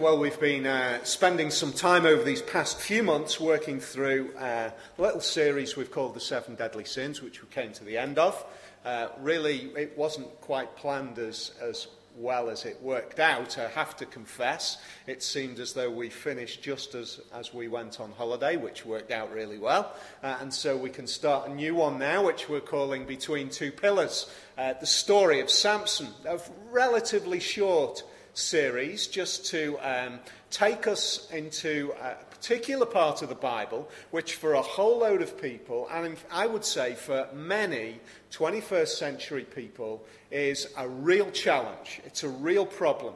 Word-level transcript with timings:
well, 0.00 0.18
we've 0.18 0.38
been 0.38 0.66
uh, 0.66 1.02
spending 1.04 1.50
some 1.50 1.72
time 1.72 2.04
over 2.04 2.22
these 2.22 2.42
past 2.42 2.78
few 2.78 3.02
months 3.02 3.40
working 3.40 3.80
through 3.80 4.30
uh, 4.36 4.70
a 4.98 5.02
little 5.02 5.20
series 5.20 5.76
we've 5.76 5.90
called 5.90 6.14
The 6.14 6.20
Seven 6.20 6.54
Deadly 6.54 6.84
Sins, 6.84 7.22
which 7.22 7.42
we 7.42 7.48
came 7.48 7.72
to 7.72 7.84
the 7.84 7.96
end 7.96 8.18
of. 8.18 8.44
Uh, 8.84 9.08
really, 9.20 9.70
it 9.76 9.96
wasn't 9.96 10.28
quite 10.42 10.76
planned 10.76 11.18
as, 11.18 11.52
as 11.62 11.86
well 12.14 12.50
as 12.50 12.64
it 12.66 12.80
worked 12.82 13.20
out, 13.20 13.58
I 13.58 13.68
have 13.68 13.96
to 13.96 14.06
confess. 14.06 14.78
It 15.06 15.22
seemed 15.22 15.60
as 15.60 15.72
though 15.72 15.90
we 15.90 16.10
finished 16.10 16.62
just 16.62 16.94
as, 16.94 17.20
as 17.34 17.54
we 17.54 17.68
went 17.68 17.98
on 17.98 18.12
holiday, 18.12 18.56
which 18.56 18.84
worked 18.84 19.10
out 19.10 19.32
really 19.32 19.58
well. 19.58 19.94
Uh, 20.22 20.36
and 20.40 20.52
so 20.52 20.76
we 20.76 20.90
can 20.90 21.06
start 21.06 21.48
a 21.48 21.54
new 21.54 21.74
one 21.74 21.98
now, 21.98 22.24
which 22.24 22.48
we're 22.48 22.60
calling 22.60 23.06
Between 23.06 23.48
Two 23.48 23.72
Pillars. 23.72 24.30
Uh, 24.58 24.74
the 24.74 24.86
story 24.86 25.40
of 25.40 25.48
Samson, 25.50 26.08
a 26.26 26.38
relatively 26.70 27.40
short 27.40 28.02
series 28.36 29.06
just 29.06 29.46
to 29.46 29.78
um, 29.80 30.18
take 30.50 30.86
us 30.86 31.28
into 31.30 31.92
a 32.02 32.14
particular 32.26 32.86
part 32.86 33.22
of 33.22 33.28
the 33.28 33.34
Bible, 33.34 33.88
which 34.10 34.34
for 34.34 34.54
a 34.54 34.62
whole 34.62 34.98
load 34.98 35.22
of 35.22 35.40
people, 35.40 35.88
and 35.90 36.16
I 36.30 36.46
would 36.46 36.64
say 36.64 36.94
for 36.94 37.28
many 37.34 37.98
21st 38.32 38.88
century 38.88 39.44
people, 39.44 40.04
is 40.30 40.68
a 40.76 40.86
real 40.86 41.30
challenge. 41.30 42.00
It's 42.04 42.24
a 42.24 42.28
real 42.28 42.66
problem. 42.66 43.14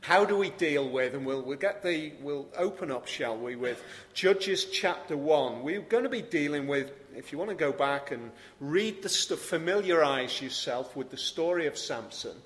How 0.00 0.24
do 0.24 0.36
we 0.36 0.50
deal 0.50 0.88
with, 0.88 1.14
and 1.14 1.24
we'll, 1.24 1.42
we'll 1.42 1.56
get 1.56 1.82
the, 1.82 2.12
we'll 2.20 2.46
open 2.56 2.90
up, 2.90 3.08
shall 3.08 3.36
we, 3.36 3.56
with 3.56 3.82
Judges 4.12 4.66
chapter 4.66 5.16
1. 5.16 5.62
We're 5.62 5.80
going 5.80 6.04
to 6.04 6.10
be 6.10 6.22
dealing 6.22 6.66
with, 6.66 6.92
if 7.16 7.32
you 7.32 7.38
want 7.38 7.50
to 7.50 7.56
go 7.56 7.72
back 7.72 8.10
and 8.10 8.30
read 8.60 9.02
the 9.02 9.08
stuff, 9.08 9.38
familiarize 9.38 10.42
yourself 10.42 10.94
with 10.94 11.10
the 11.10 11.16
story 11.16 11.66
of 11.66 11.78
Samson 11.78 12.36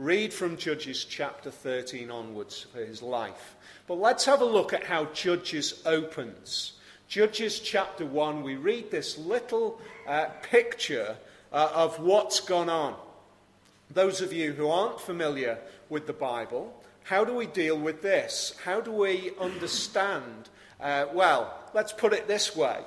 Read 0.00 0.32
from 0.32 0.56
Judges 0.56 1.04
chapter 1.04 1.50
13 1.50 2.10
onwards 2.10 2.62
for 2.72 2.78
his 2.78 3.02
life. 3.02 3.54
But 3.86 3.96
let's 3.96 4.24
have 4.24 4.40
a 4.40 4.46
look 4.46 4.72
at 4.72 4.84
how 4.84 5.04
Judges 5.12 5.82
opens. 5.84 6.72
Judges 7.06 7.60
chapter 7.60 8.06
1, 8.06 8.42
we 8.42 8.54
read 8.54 8.90
this 8.90 9.18
little 9.18 9.78
uh, 10.08 10.28
picture 10.40 11.18
uh, 11.52 11.70
of 11.74 12.00
what's 12.00 12.40
gone 12.40 12.70
on. 12.70 12.96
Those 13.90 14.22
of 14.22 14.32
you 14.32 14.54
who 14.54 14.68
aren't 14.68 15.02
familiar 15.02 15.58
with 15.90 16.06
the 16.06 16.14
Bible, 16.14 16.74
how 17.02 17.22
do 17.22 17.34
we 17.34 17.44
deal 17.44 17.78
with 17.78 18.00
this? 18.00 18.54
How 18.64 18.80
do 18.80 18.92
we 18.92 19.32
understand? 19.38 20.48
Uh, 20.80 21.08
well, 21.12 21.52
let's 21.74 21.92
put 21.92 22.14
it 22.14 22.26
this 22.26 22.56
way. 22.56 22.78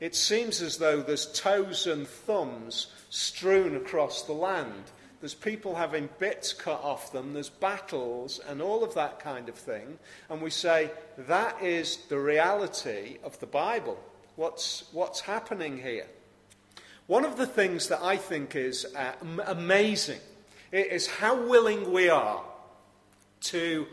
It 0.00 0.14
seems 0.14 0.60
as 0.60 0.76
though 0.76 1.00
there's 1.00 1.32
toes 1.32 1.86
and 1.86 2.06
thumbs 2.06 2.88
strewn 3.08 3.74
across 3.74 4.24
the 4.24 4.34
land. 4.34 4.84
There's 5.20 5.34
people 5.34 5.74
having 5.74 6.08
bits 6.18 6.52
cut 6.52 6.80
off 6.82 7.12
them. 7.12 7.34
There's 7.34 7.48
battles 7.48 8.40
and 8.48 8.62
all 8.62 8.84
of 8.84 8.94
that 8.94 9.18
kind 9.18 9.48
of 9.48 9.56
thing. 9.56 9.98
And 10.30 10.40
we 10.40 10.50
say 10.50 10.90
that 11.16 11.62
is 11.62 11.98
the 12.08 12.18
reality 12.18 13.18
of 13.24 13.38
the 13.40 13.46
Bible. 13.46 13.98
What's, 14.36 14.84
what's 14.92 15.20
happening 15.20 15.82
here? 15.82 16.06
One 17.08 17.24
of 17.24 17.36
the 17.36 17.46
things 17.46 17.88
that 17.88 18.00
I 18.02 18.16
think 18.16 18.54
is 18.54 18.86
uh, 18.94 19.12
amazing 19.46 20.20
is 20.70 21.06
how 21.06 21.48
willing 21.48 21.90
we 21.90 22.08
are 22.08 22.42
to 23.40 23.86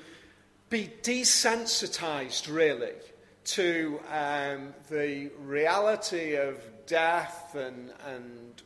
be 0.70 0.92
desensitized, 1.02 2.54
really, 2.54 2.94
to 3.46 4.00
um, 4.12 4.74
the 4.90 5.32
reality 5.40 6.36
of 6.36 6.58
death 6.86 7.56
and, 7.56 7.92
and 8.06 8.62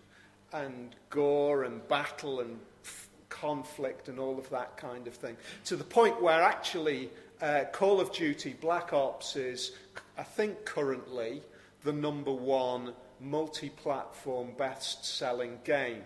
and 0.53 0.95
gore 1.09 1.63
and 1.63 1.87
battle 1.87 2.39
and 2.39 2.59
conflict 3.29 4.09
and 4.09 4.19
all 4.19 4.37
of 4.37 4.49
that 4.49 4.75
kind 4.77 5.07
of 5.07 5.13
thing. 5.13 5.37
To 5.65 5.75
the 5.75 5.83
point 5.83 6.21
where 6.21 6.41
actually 6.41 7.09
uh, 7.41 7.65
Call 7.71 8.01
of 8.01 8.11
Duty 8.11 8.55
Black 8.59 8.91
Ops 8.91 9.35
is, 9.35 9.71
I 10.17 10.23
think, 10.23 10.65
currently 10.65 11.41
the 11.83 11.93
number 11.93 12.33
one 12.33 12.93
multi 13.21 13.69
platform 13.69 14.49
best 14.57 15.05
selling 15.05 15.59
game. 15.63 16.03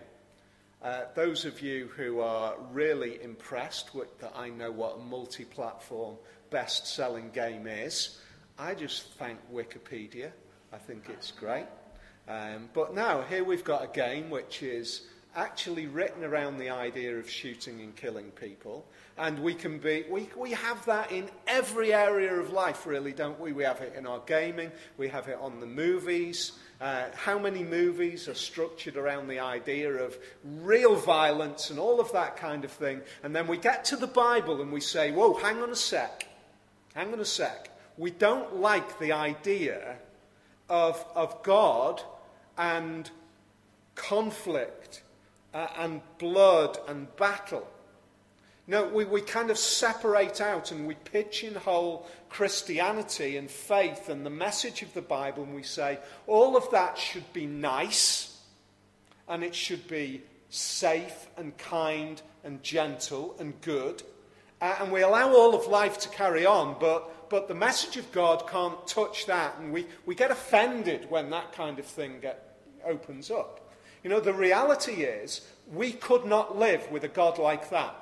Uh, 0.82 1.02
those 1.14 1.44
of 1.44 1.62
you 1.62 1.88
who 1.96 2.20
are 2.20 2.54
really 2.72 3.22
impressed 3.22 3.94
with 3.94 4.18
that 4.20 4.32
I 4.36 4.50
know 4.50 4.70
what 4.70 4.96
a 4.96 5.00
multi 5.00 5.44
platform 5.44 6.16
best 6.50 6.86
selling 6.86 7.30
game 7.30 7.66
is, 7.66 8.20
I 8.58 8.74
just 8.74 9.14
thank 9.14 9.38
Wikipedia. 9.52 10.30
I 10.72 10.78
think 10.78 11.06
it's 11.08 11.30
great. 11.30 11.66
Um, 12.28 12.68
but 12.72 12.94
now, 12.94 13.22
here 13.22 13.44
we've 13.44 13.64
got 13.64 13.84
a 13.84 13.88
game 13.88 14.30
which 14.30 14.62
is 14.62 15.02
actually 15.36 15.86
written 15.86 16.24
around 16.24 16.58
the 16.58 16.70
idea 16.70 17.16
of 17.16 17.28
shooting 17.28 17.80
and 17.80 17.94
killing 17.96 18.30
people. 18.30 18.86
And 19.18 19.38
we 19.40 19.54
can 19.54 19.78
be, 19.78 20.04
we, 20.10 20.28
we 20.36 20.52
have 20.52 20.84
that 20.86 21.12
in 21.12 21.28
every 21.46 21.92
area 21.92 22.32
of 22.34 22.52
life, 22.52 22.86
really, 22.86 23.12
don't 23.12 23.38
we? 23.38 23.52
We 23.52 23.64
have 23.64 23.80
it 23.80 23.94
in 23.96 24.06
our 24.06 24.20
gaming, 24.26 24.70
we 24.96 25.08
have 25.08 25.28
it 25.28 25.38
on 25.40 25.60
the 25.60 25.66
movies. 25.66 26.52
Uh, 26.80 27.04
how 27.14 27.38
many 27.38 27.62
movies 27.62 28.28
are 28.28 28.34
structured 28.34 28.96
around 28.96 29.28
the 29.28 29.38
idea 29.38 29.90
of 29.90 30.18
real 30.44 30.96
violence 30.96 31.70
and 31.70 31.78
all 31.78 32.00
of 32.00 32.10
that 32.12 32.36
kind 32.36 32.64
of 32.64 32.70
thing? 32.70 33.00
And 33.22 33.34
then 33.34 33.46
we 33.46 33.56
get 33.56 33.84
to 33.86 33.96
the 33.96 34.06
Bible 34.06 34.60
and 34.60 34.72
we 34.72 34.80
say, 34.80 35.12
whoa, 35.12 35.34
hang 35.34 35.62
on 35.62 35.70
a 35.70 35.76
sec. 35.76 36.26
Hang 36.94 37.12
on 37.12 37.20
a 37.20 37.24
sec. 37.24 37.70
We 37.96 38.10
don't 38.10 38.56
like 38.56 38.98
the 38.98 39.12
idea 39.12 39.96
of, 40.68 41.04
of 41.14 41.42
God 41.42 42.02
and 42.58 43.10
conflict 43.94 45.02
uh, 45.52 45.68
and 45.78 46.00
blood 46.18 46.78
and 46.88 47.14
battle. 47.16 47.68
No, 48.66 48.88
we, 48.88 49.04
we 49.04 49.20
kind 49.20 49.50
of 49.50 49.58
separate 49.58 50.40
out 50.40 50.72
and 50.72 50.86
we 50.86 50.94
pigeonhole 50.94 52.06
Christianity 52.30 53.36
and 53.36 53.50
faith 53.50 54.08
and 54.08 54.24
the 54.24 54.30
message 54.30 54.82
of 54.82 54.94
the 54.94 55.02
Bible 55.02 55.42
and 55.42 55.54
we 55.54 55.62
say 55.62 55.98
all 56.26 56.56
of 56.56 56.70
that 56.70 56.96
should 56.96 57.30
be 57.34 57.46
nice 57.46 58.40
and 59.28 59.44
it 59.44 59.54
should 59.54 59.86
be 59.86 60.22
safe 60.48 61.28
and 61.36 61.56
kind 61.58 62.22
and 62.42 62.62
gentle 62.62 63.36
and 63.38 63.60
good. 63.60 64.02
Uh, 64.60 64.76
and 64.80 64.92
we 64.92 65.02
allow 65.02 65.34
all 65.34 65.54
of 65.54 65.66
life 65.66 65.98
to 65.98 66.08
carry 66.08 66.46
on, 66.46 66.76
but, 66.80 67.10
but 67.28 67.48
the 67.48 67.54
message 67.54 67.96
of 67.96 68.10
God 68.12 68.48
can't 68.48 68.86
touch 68.86 69.26
that. 69.26 69.58
And 69.58 69.72
we, 69.72 69.86
we 70.06 70.14
get 70.14 70.30
offended 70.30 71.10
when 71.10 71.30
that 71.30 71.52
kind 71.52 71.78
of 71.78 71.86
thing 71.86 72.20
get, 72.20 72.56
opens 72.84 73.30
up. 73.30 73.60
You 74.02 74.10
know, 74.10 74.20
the 74.20 74.34
reality 74.34 75.02
is 75.02 75.40
we 75.72 75.92
could 75.92 76.26
not 76.26 76.58
live 76.58 76.90
with 76.90 77.04
a 77.04 77.08
God 77.08 77.38
like 77.38 77.70
that. 77.70 77.96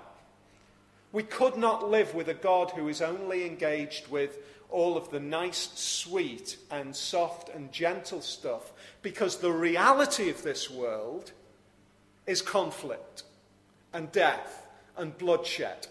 We 1.13 1.23
could 1.23 1.57
not 1.57 1.89
live 1.89 2.15
with 2.15 2.29
a 2.29 2.35
God 2.35 2.71
who 2.71 2.89
is 2.89 3.03
only 3.03 3.47
engaged 3.47 4.09
with 4.09 4.39
all 4.71 4.97
of 4.97 5.11
the 5.11 5.21
nice, 5.21 5.71
sweet, 5.75 6.57
and 6.71 6.97
soft 6.97 7.51
and 7.51 7.71
gentle 7.71 8.23
stuff 8.23 8.73
because 9.03 9.37
the 9.37 9.53
reality 9.53 10.31
of 10.31 10.43
this 10.43 10.71
world 10.71 11.33
is 12.27 12.41
conflict 12.41 13.25
and 13.93 14.11
death 14.11 14.67
and 14.97 15.17
bloodshed 15.19 15.87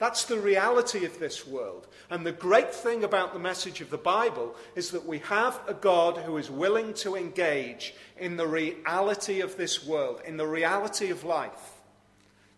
that's 0.00 0.24
the 0.24 0.40
reality 0.40 1.04
of 1.04 1.18
this 1.18 1.46
world. 1.46 1.86
And 2.08 2.24
the 2.24 2.32
great 2.32 2.74
thing 2.74 3.04
about 3.04 3.34
the 3.34 3.38
message 3.38 3.82
of 3.82 3.90
the 3.90 3.98
Bible 3.98 4.56
is 4.74 4.92
that 4.92 5.04
we 5.04 5.18
have 5.18 5.60
a 5.68 5.74
God 5.74 6.16
who 6.16 6.38
is 6.38 6.50
willing 6.50 6.94
to 6.94 7.16
engage 7.16 7.94
in 8.18 8.38
the 8.38 8.46
reality 8.46 9.42
of 9.42 9.58
this 9.58 9.86
world, 9.86 10.22
in 10.24 10.38
the 10.38 10.46
reality 10.46 11.10
of 11.10 11.22
life. 11.22 11.74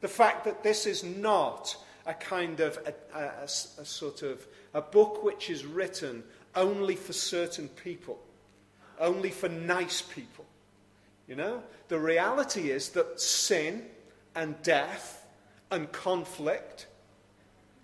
The 0.02 0.08
fact 0.08 0.44
that 0.44 0.62
this 0.62 0.86
is 0.86 1.02
not 1.02 1.76
a 2.06 2.14
kind 2.14 2.60
of 2.60 2.78
a, 2.86 3.18
a, 3.18 3.24
a, 3.24 3.44
a 3.44 3.84
sort 3.84 4.22
of 4.22 4.46
a 4.72 4.80
book 4.80 5.24
which 5.24 5.50
is 5.50 5.66
written 5.66 6.22
only 6.54 6.94
for 6.94 7.12
certain 7.12 7.66
people, 7.66 8.20
only 9.00 9.30
for 9.30 9.48
nice 9.48 10.00
people. 10.00 10.44
You 11.26 11.34
know, 11.34 11.64
the 11.88 11.98
reality 11.98 12.70
is 12.70 12.90
that 12.90 13.20
sin 13.20 13.82
and 14.36 14.62
death 14.62 15.26
and 15.72 15.90
conflict 15.90 16.86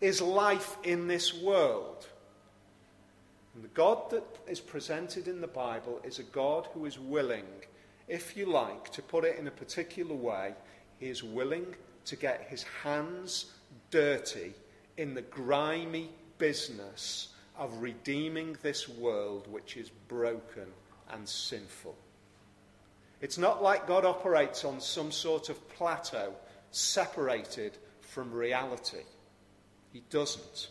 is 0.00 0.21
life 0.21 0.77
in 0.85 1.09
this 1.09 1.35
world. 1.35 2.06
And 3.55 3.65
the 3.65 3.69
God 3.69 4.11
that 4.11 4.25
is 4.47 4.61
presented 4.61 5.27
in 5.27 5.41
the 5.41 5.49
Bible 5.49 6.00
is 6.05 6.19
a 6.19 6.25
God 6.25 6.69
who 6.73 6.87
is 6.87 6.99
willing, 6.99 7.47
if 8.06 8.37
you 8.37 8.47
like, 8.47 8.91
to 8.93 9.03
put 9.03 9.25
it 9.25 9.39
in 9.39 9.49
a 9.49 9.53
particular 9.53 10.15
way, 10.15 10.55
he 11.00 11.06
is 11.06 11.25
willing 11.25 11.75
to 12.05 12.17
get 12.17 12.47
his 12.49 12.62
hands 12.85 13.47
dirty 13.91 14.55
in 14.97 15.15
the 15.15 15.23
grimy 15.23 16.11
business 16.39 17.29
of 17.59 17.83
redeeming 17.83 18.56
this 18.62 18.89
world 18.89 19.50
which 19.50 19.77
is 19.77 19.91
broken 20.06 20.67
and 21.11 21.29
sinful. 21.29 21.97
It's 23.21 23.39
not 23.39 23.62
like 23.62 23.89
God 23.89 24.05
operates 24.05 24.65
on 24.65 24.81
some 24.81 25.11
sort 25.11 25.49
of 25.49 25.69
plateau 25.71 26.33
separated 26.71 27.77
from 28.00 28.33
reality. 28.33 29.03
He 29.93 30.02
doesn't. 30.11 30.69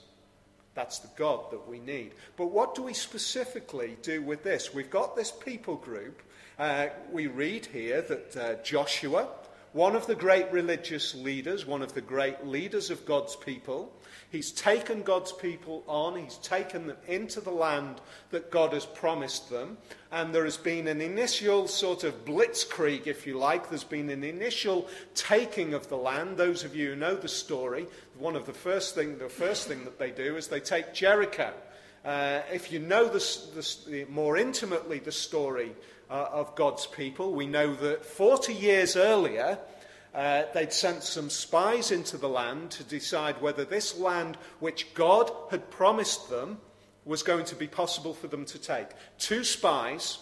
That's 0.73 0.99
the 0.99 1.09
God 1.15 1.51
that 1.51 1.67
we 1.67 1.79
need. 1.79 2.11
But 2.35 2.51
what 2.51 2.75
do 2.75 2.83
we 2.83 2.93
specifically 2.93 3.97
do 4.03 4.21
with 4.21 4.43
this? 4.43 4.73
We've 4.73 4.89
got 4.89 5.15
this 5.15 5.31
people 5.31 5.75
group. 5.75 6.21
Uh, 6.59 6.87
we 7.11 7.27
read 7.27 7.65
here 7.65 8.01
that 8.01 8.37
uh, 8.37 8.63
Joshua 8.63 9.27
one 9.73 9.95
of 9.95 10.07
the 10.07 10.15
great 10.15 10.51
religious 10.51 11.13
leaders, 11.13 11.65
one 11.65 11.81
of 11.81 11.93
the 11.93 12.01
great 12.01 12.45
leaders 12.45 12.89
of 12.89 13.05
God's 13.05 13.35
people. 13.35 13.93
He's 14.29 14.51
taken 14.51 15.03
God's 15.03 15.31
people 15.31 15.83
on, 15.87 16.17
he's 16.17 16.37
taken 16.37 16.87
them 16.87 16.97
into 17.07 17.39
the 17.39 17.51
land 17.51 18.01
that 18.31 18.51
God 18.51 18.73
has 18.73 18.85
promised 18.85 19.49
them. 19.49 19.77
And 20.11 20.33
there 20.33 20.45
has 20.45 20.57
been 20.57 20.87
an 20.87 21.01
initial 21.01 21.67
sort 21.67 22.03
of 22.03 22.25
blitzkrieg, 22.25 23.07
if 23.07 23.27
you 23.27 23.37
like. 23.37 23.69
There's 23.69 23.83
been 23.83 24.09
an 24.09 24.23
initial 24.23 24.87
taking 25.15 25.73
of 25.73 25.87
the 25.89 25.97
land. 25.97 26.37
Those 26.37 26.63
of 26.63 26.75
you 26.75 26.89
who 26.89 26.95
know 26.95 27.15
the 27.15 27.27
story, 27.27 27.87
one 28.17 28.35
of 28.35 28.45
the 28.45 28.53
first 28.53 28.95
thing, 28.95 29.17
the 29.17 29.29
first 29.29 29.67
thing 29.67 29.83
that 29.85 29.99
they 29.99 30.11
do 30.11 30.35
is 30.37 30.47
they 30.47 30.59
take 30.59 30.93
Jericho. 30.93 31.53
Uh, 32.05 32.41
if 32.51 32.71
you 32.71 32.79
know 32.79 33.07
the, 33.07 34.05
more 34.09 34.37
intimately 34.37 34.99
the 34.99 35.11
story 35.11 35.71
uh, 36.09 36.27
of 36.31 36.55
God's 36.55 36.85
people, 36.85 37.33
we 37.33 37.47
know 37.47 37.73
that 37.75 38.05
40 38.05 38.53
years 38.53 38.95
earlier, 38.95 39.57
uh, 40.13 40.43
they'd 40.53 40.73
sent 40.73 41.03
some 41.03 41.29
spies 41.29 41.91
into 41.91 42.17
the 42.17 42.29
land 42.29 42.71
to 42.71 42.83
decide 42.83 43.41
whether 43.41 43.65
this 43.65 43.97
land, 43.97 44.37
which 44.59 44.93
God 44.93 45.31
had 45.51 45.69
promised 45.69 46.29
them, 46.29 46.59
was 47.05 47.23
going 47.23 47.45
to 47.45 47.55
be 47.55 47.67
possible 47.67 48.13
for 48.13 48.27
them 48.27 48.45
to 48.45 48.59
take. 48.59 48.87
Two 49.17 49.43
spies 49.43 50.19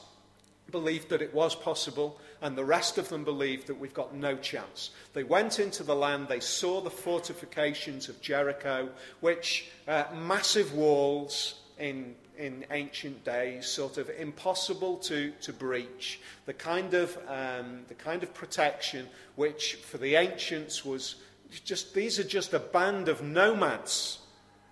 believed 0.72 1.10
that 1.10 1.22
it 1.22 1.34
was 1.34 1.56
possible, 1.56 2.20
and 2.42 2.58
the 2.58 2.66
rest 2.66 2.98
of 2.98 3.10
them 3.10 3.24
believed 3.24 3.68
that 3.68 3.80
we've 3.80 3.94
got 3.94 4.14
no 4.14 4.36
chance. 4.36 4.90
They 5.14 5.24
went 5.24 5.60
into 5.60 5.84
the 5.84 5.96
land, 5.96 6.28
they 6.28 6.40
saw 6.40 6.82
the 6.82 6.90
fortifications 6.90 8.10
of 8.10 8.22
Jericho, 8.22 8.90
which 9.20 9.70
uh, 9.88 10.06
massive 10.14 10.74
walls 10.74 11.56
in 11.80 12.16
in 12.38 12.66
ancient 12.72 13.24
days, 13.24 13.66
sort 13.66 13.98
of 13.98 14.10
impossible 14.10 14.98
to, 14.98 15.32
to 15.42 15.54
breach, 15.54 16.20
the 16.46 16.54
kind 16.54 16.94
of, 16.94 17.18
um, 17.28 17.82
the 17.88 17.94
kind 17.94 18.24
of 18.24 18.34
protection 18.34 19.08
which 19.36 19.76
for 19.76 19.98
the 19.98 20.16
ancients 20.16 20.84
was 20.84 21.16
just, 21.64 21.94
these 21.94 22.20
are 22.20 22.24
just 22.24 22.54
a 22.54 22.60
band 22.60 23.08
of 23.08 23.22
nomads. 23.22 24.20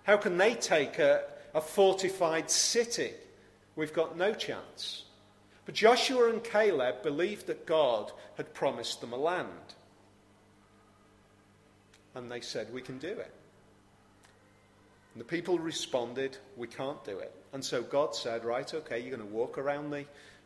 How 0.04 0.16
can 0.16 0.36
they 0.36 0.54
take 0.54 0.98
a, 0.98 1.22
a 1.54 1.60
fortified 1.60 2.50
city? 2.50 3.12
We've 3.76 3.92
got 3.92 4.16
no 4.16 4.34
chance. 4.34 5.04
But 5.64 5.74
Joshua 5.74 6.28
and 6.28 6.44
Caleb 6.44 7.02
believed 7.02 7.46
that 7.46 7.66
God 7.66 8.12
had 8.36 8.52
promised 8.52 9.00
them 9.00 9.12
a 9.12 9.16
land. 9.16 9.48
And 12.14 12.30
they 12.30 12.42
said, 12.42 12.72
We 12.72 12.82
can 12.82 12.98
do 12.98 13.08
it. 13.08 13.32
And 15.14 15.20
the 15.20 15.24
people 15.24 15.58
responded, 15.58 16.36
We 16.56 16.66
can't 16.66 17.02
do 17.04 17.18
it. 17.18 17.32
And 17.52 17.64
so 17.64 17.82
God 17.82 18.14
said, 18.14 18.44
Right, 18.44 18.72
okay, 18.74 19.00
you're 19.00 19.16
going 19.16 19.26
to 19.26 19.34
walk 19.34 19.58
around 19.58 19.90
the, 19.90 20.04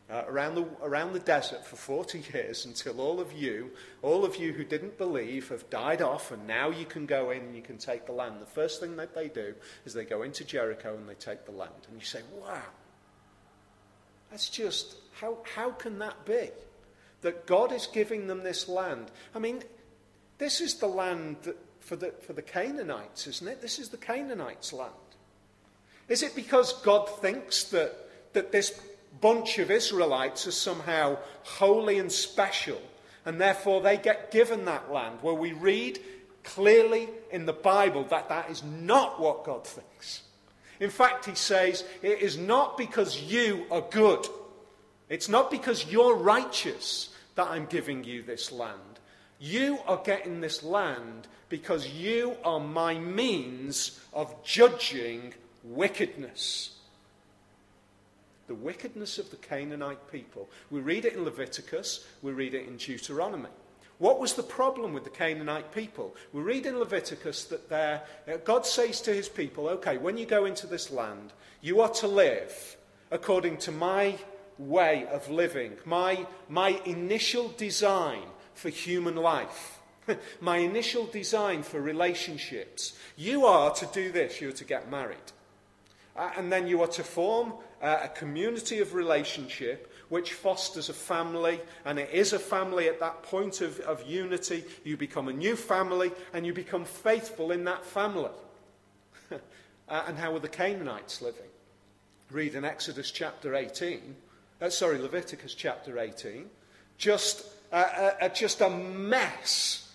uh, 0.09 0.23
around, 0.27 0.55
the, 0.55 0.65
around 0.83 1.13
the 1.13 1.19
desert 1.19 1.65
for 1.65 1.75
40 1.75 2.23
years 2.33 2.65
until 2.65 3.01
all 3.01 3.19
of 3.19 3.33
you, 3.33 3.71
all 4.03 4.23
of 4.23 4.35
you 4.35 4.53
who 4.53 4.63
didn't 4.63 4.97
believe, 4.97 5.49
have 5.49 5.69
died 5.71 6.03
off, 6.03 6.31
and 6.31 6.47
now 6.47 6.69
you 6.69 6.85
can 6.85 7.07
go 7.07 7.31
in 7.31 7.41
and 7.41 7.55
you 7.55 7.63
can 7.63 7.79
take 7.79 8.05
the 8.05 8.11
land. 8.11 8.39
The 8.39 8.45
first 8.45 8.79
thing 8.79 8.95
that 8.97 9.15
they 9.15 9.27
do 9.27 9.55
is 9.85 9.93
they 9.93 10.05
go 10.05 10.21
into 10.21 10.43
Jericho 10.43 10.95
and 10.95 11.09
they 11.09 11.15
take 11.15 11.45
the 11.45 11.51
land. 11.51 11.87
And 11.89 11.99
you 11.99 12.05
say, 12.05 12.21
Wow, 12.39 12.61
that's 14.29 14.49
just, 14.49 14.95
how, 15.13 15.39
how 15.55 15.71
can 15.71 15.97
that 15.99 16.25
be? 16.25 16.49
That 17.21 17.47
God 17.47 17.73
is 17.73 17.87
giving 17.87 18.27
them 18.27 18.43
this 18.43 18.69
land. 18.69 19.11
I 19.33 19.39
mean, 19.39 19.63
this 20.37 20.61
is 20.61 20.75
the 20.75 20.87
land 20.87 21.37
that 21.43 21.57
for 21.89 21.95
the, 21.95 22.13
for 22.21 22.33
the 22.33 22.43
Canaanites, 22.43 23.25
isn't 23.25 23.47
it? 23.47 23.63
This 23.63 23.79
is 23.79 23.89
the 23.89 23.97
Canaanites' 23.97 24.71
land. 24.71 24.93
Is 26.07 26.21
it 26.21 26.35
because 26.35 26.73
God 26.83 27.09
thinks 27.19 27.63
that, 27.65 27.95
that 28.33 28.51
this 28.51 28.79
bunch 29.19 29.57
of 29.57 29.71
Israelites 29.71 30.45
are 30.45 30.51
somehow 30.51 31.17
holy 31.41 31.97
and 31.97 32.11
special, 32.11 32.79
and 33.25 33.41
therefore 33.41 33.81
they 33.81 33.97
get 33.97 34.29
given 34.29 34.65
that 34.65 34.91
land? 34.91 35.17
Where 35.23 35.33
we 35.33 35.53
read 35.53 35.99
clearly 36.43 37.09
in 37.31 37.47
the 37.47 37.53
Bible 37.53 38.03
that 38.11 38.29
that 38.29 38.51
is 38.51 38.63
not 38.63 39.19
what 39.19 39.43
God 39.43 39.65
thinks. 39.65 40.21
In 40.79 40.91
fact, 40.91 41.25
he 41.25 41.33
says, 41.33 41.83
it 42.03 42.21
is 42.21 42.37
not 42.37 42.77
because 42.77 43.19
you 43.19 43.65
are 43.71 43.83
good, 43.89 44.27
it's 45.09 45.27
not 45.27 45.49
because 45.49 45.91
you're 45.91 46.15
righteous 46.15 47.09
that 47.33 47.47
I'm 47.47 47.65
giving 47.65 48.03
you 48.03 48.21
this 48.21 48.51
land. 48.51 48.99
You 49.39 49.79
are 49.87 50.01
getting 50.03 50.39
this 50.39 50.61
land 50.61 51.27
because 51.49 51.89
you 51.89 52.37
are 52.43 52.59
my 52.59 52.97
means 52.97 53.99
of 54.13 54.43
judging 54.43 55.33
wickedness. 55.63 56.75
The 58.47 58.55
wickedness 58.55 59.17
of 59.17 59.29
the 59.29 59.37
Canaanite 59.37 60.11
people. 60.11 60.49
We 60.71 60.79
read 60.79 61.05
it 61.05 61.13
in 61.13 61.23
Leviticus, 61.23 62.07
we 62.21 62.31
read 62.31 62.53
it 62.53 62.67
in 62.67 62.77
Deuteronomy. 62.77 63.49
What 63.99 64.19
was 64.19 64.33
the 64.33 64.43
problem 64.43 64.93
with 64.93 65.03
the 65.03 65.09
Canaanite 65.09 65.73
people? 65.73 66.15
We 66.31 66.41
read 66.41 66.65
in 66.65 66.79
Leviticus 66.79 67.43
that 67.45 68.07
uh, 68.27 68.37
God 68.45 68.65
says 68.65 69.01
to 69.01 69.13
his 69.13 69.27
people, 69.27 69.67
okay, 69.67 69.97
when 69.97 70.17
you 70.17 70.25
go 70.25 70.45
into 70.45 70.67
this 70.67 70.89
land, 70.89 71.33
you 71.61 71.81
are 71.81 71.89
to 71.95 72.07
live 72.07 72.77
according 73.11 73.57
to 73.57 73.71
my 73.73 74.17
way 74.57 75.05
of 75.11 75.29
living, 75.29 75.73
my, 75.85 76.25
my 76.47 76.79
initial 76.85 77.49
design 77.57 78.23
for 78.53 78.69
human 78.69 79.15
life. 79.15 79.78
my 80.41 80.57
initial 80.57 81.05
design 81.05 81.63
for 81.63 81.81
relationships. 81.81 82.93
You 83.15 83.45
are 83.45 83.73
to 83.75 83.85
do 83.87 84.11
this, 84.11 84.41
you're 84.41 84.51
to 84.53 84.65
get 84.65 84.89
married. 84.89 85.17
Uh, 86.15 86.31
and 86.37 86.51
then 86.51 86.67
you 86.67 86.81
are 86.81 86.87
to 86.87 87.03
form 87.03 87.53
uh, 87.81 87.99
a 88.03 88.09
community 88.09 88.79
of 88.79 88.93
relationship 88.93 89.91
which 90.09 90.33
fosters 90.33 90.89
a 90.89 90.93
family, 90.93 91.61
and 91.85 91.99
it 91.99 92.09
is 92.11 92.33
a 92.33 92.39
family 92.39 92.89
at 92.89 92.99
that 92.99 93.21
point 93.23 93.61
of, 93.61 93.79
of 93.81 94.05
unity. 94.07 94.63
You 94.83 94.97
become 94.97 95.27
a 95.27 95.33
new 95.33 95.55
family, 95.55 96.11
and 96.33 96.45
you 96.45 96.53
become 96.53 96.83
faithful 96.83 97.51
in 97.51 97.63
that 97.65 97.85
family. 97.85 98.31
uh, 99.31 99.37
and 100.07 100.17
how 100.17 100.33
were 100.33 100.39
the 100.39 100.49
Canaanites 100.49 101.21
living? 101.21 101.43
Read 102.31 102.55
in 102.55 102.65
Exodus 102.65 103.11
chapter 103.11 103.55
18, 103.55 104.15
uh, 104.61 104.69
sorry, 104.69 104.97
Leviticus 104.97 105.53
chapter 105.53 105.97
18, 105.99 106.47
just, 106.97 107.45
uh, 107.71 108.11
uh, 108.19 108.29
just 108.29 108.61
a 108.61 108.69
mess 108.69 109.88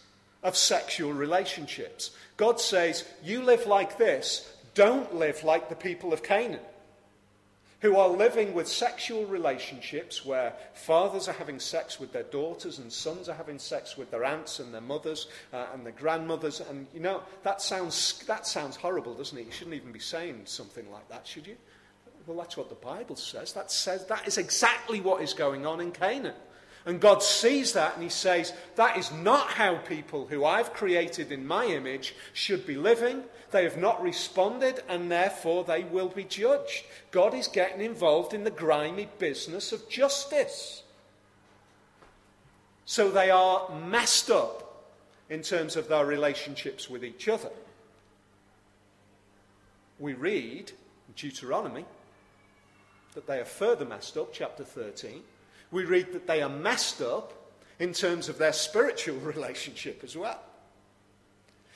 of 0.44 0.56
sexual 0.56 1.12
relationships. 1.12 2.11
God 2.37 2.61
says, 2.61 3.05
You 3.25 3.43
live 3.43 3.67
like 3.67 3.99
this, 3.99 4.55
don't 4.75 5.17
live 5.17 5.43
like 5.43 5.69
the 5.69 5.75
people 5.75 6.12
of 6.12 6.23
Canaan, 6.23 6.61
who 7.81 7.96
are 7.96 8.08
living 8.08 8.55
with 8.55 8.69
sexual 8.69 9.25
relationships 9.26 10.25
where 10.25 10.55
fathers 10.75 11.29
are 11.29 11.32
having 11.35 11.58
sex 11.58 11.99
with 11.99 12.12
their 12.12 12.23
daughters 12.25 12.79
and 12.79 12.93
sons 12.93 13.29
are 13.29 13.35
having 13.35 13.58
sex 13.58 13.96
with 13.96 14.11
their 14.11 14.25
aunts 14.25 14.61
and 14.61 14.73
their 14.73 14.81
mothers 14.81 15.26
uh, 15.52 15.67
and 15.73 15.85
their 15.85 15.93
grandmothers. 15.93 16.61
And 16.61 16.87
you 16.94 17.00
know, 17.00 17.23
that 17.43 17.61
sounds, 17.61 18.23
that 18.26 18.46
sounds 18.46 18.76
horrible, 18.76 19.15
doesn't 19.15 19.36
it? 19.36 19.46
You 19.46 19.53
shouldn't 19.53 19.77
even 19.77 19.93
be 19.93 19.98
saying 19.98 20.43
something 20.44 20.91
like 20.93 21.08
that, 21.08 21.27
should 21.27 21.46
you? 21.46 21.56
Well, 22.27 22.39
that's 22.39 22.56
what 22.56 22.69
the 22.69 22.74
Bible 22.74 23.17
says. 23.17 23.53
That 23.53 23.70
says 23.70 24.06
that 24.06 24.27
is 24.27 24.39
exactly 24.39 25.01
what 25.01 25.22
is 25.22 25.34
going 25.34 25.67
on 25.67 25.81
in 25.81 25.93
Canaan. 25.93 26.34
And 26.86 27.00
God 27.00 27.22
sees 27.22 27.72
that 27.72 27.94
and 27.94 28.03
He 28.03 28.10
says, 28.10 28.53
That 28.76 28.98
is 28.98 29.10
not 29.10 29.48
how 29.48 29.76
people 29.76 30.26
who 30.26 30.44
I've 30.44 30.74
created 30.74 31.32
in 31.32 31.46
my 31.46 31.64
image 31.64 32.14
should 32.32 32.67
be 32.67 32.76
living. 32.76 33.24
They 33.53 33.64
have 33.64 33.79
not 33.79 34.03
responded 34.03 34.82
and 34.88 35.10
therefore 35.10 35.64
they 35.64 35.84
will 35.84 36.08
be 36.08 36.24
judged. 36.24 36.84
God 37.10 37.32
is 37.32 37.48
getting 37.48 37.81
involved 37.81 38.34
in 38.34 38.44
the 38.44 38.50
grimy 38.50 39.08
business 39.19 39.72
of 39.72 39.88
justice. 39.88 40.82
So 42.84 43.10
they 43.10 43.31
are 43.31 43.70
messed 43.86 44.31
up 44.31 44.91
in 45.31 45.41
terms 45.41 45.76
of 45.76 45.88
their 45.88 46.05
relationships 46.05 46.91
with 46.91 47.03
each 47.03 47.29
other. 47.29 47.50
We 49.98 50.12
read 50.12 50.72
in 51.08 51.14
Deuteronomy 51.17 51.86
that 53.14 53.26
they 53.26 53.38
are 53.38 53.46
further 53.46 53.86
messed 53.86 54.19
up, 54.19 54.34
chapter 54.34 54.64
13 54.64 55.22
we 55.74 55.84
read 55.84 56.12
that 56.12 56.28
they 56.28 56.40
are 56.40 56.48
messed 56.48 57.02
up 57.02 57.34
in 57.81 57.93
terms 57.93 58.28
of 58.28 58.38
their 58.38 58.52
spiritual 58.52 59.16
relationship 59.20 60.02
as 60.04 60.16
well. 60.16 60.40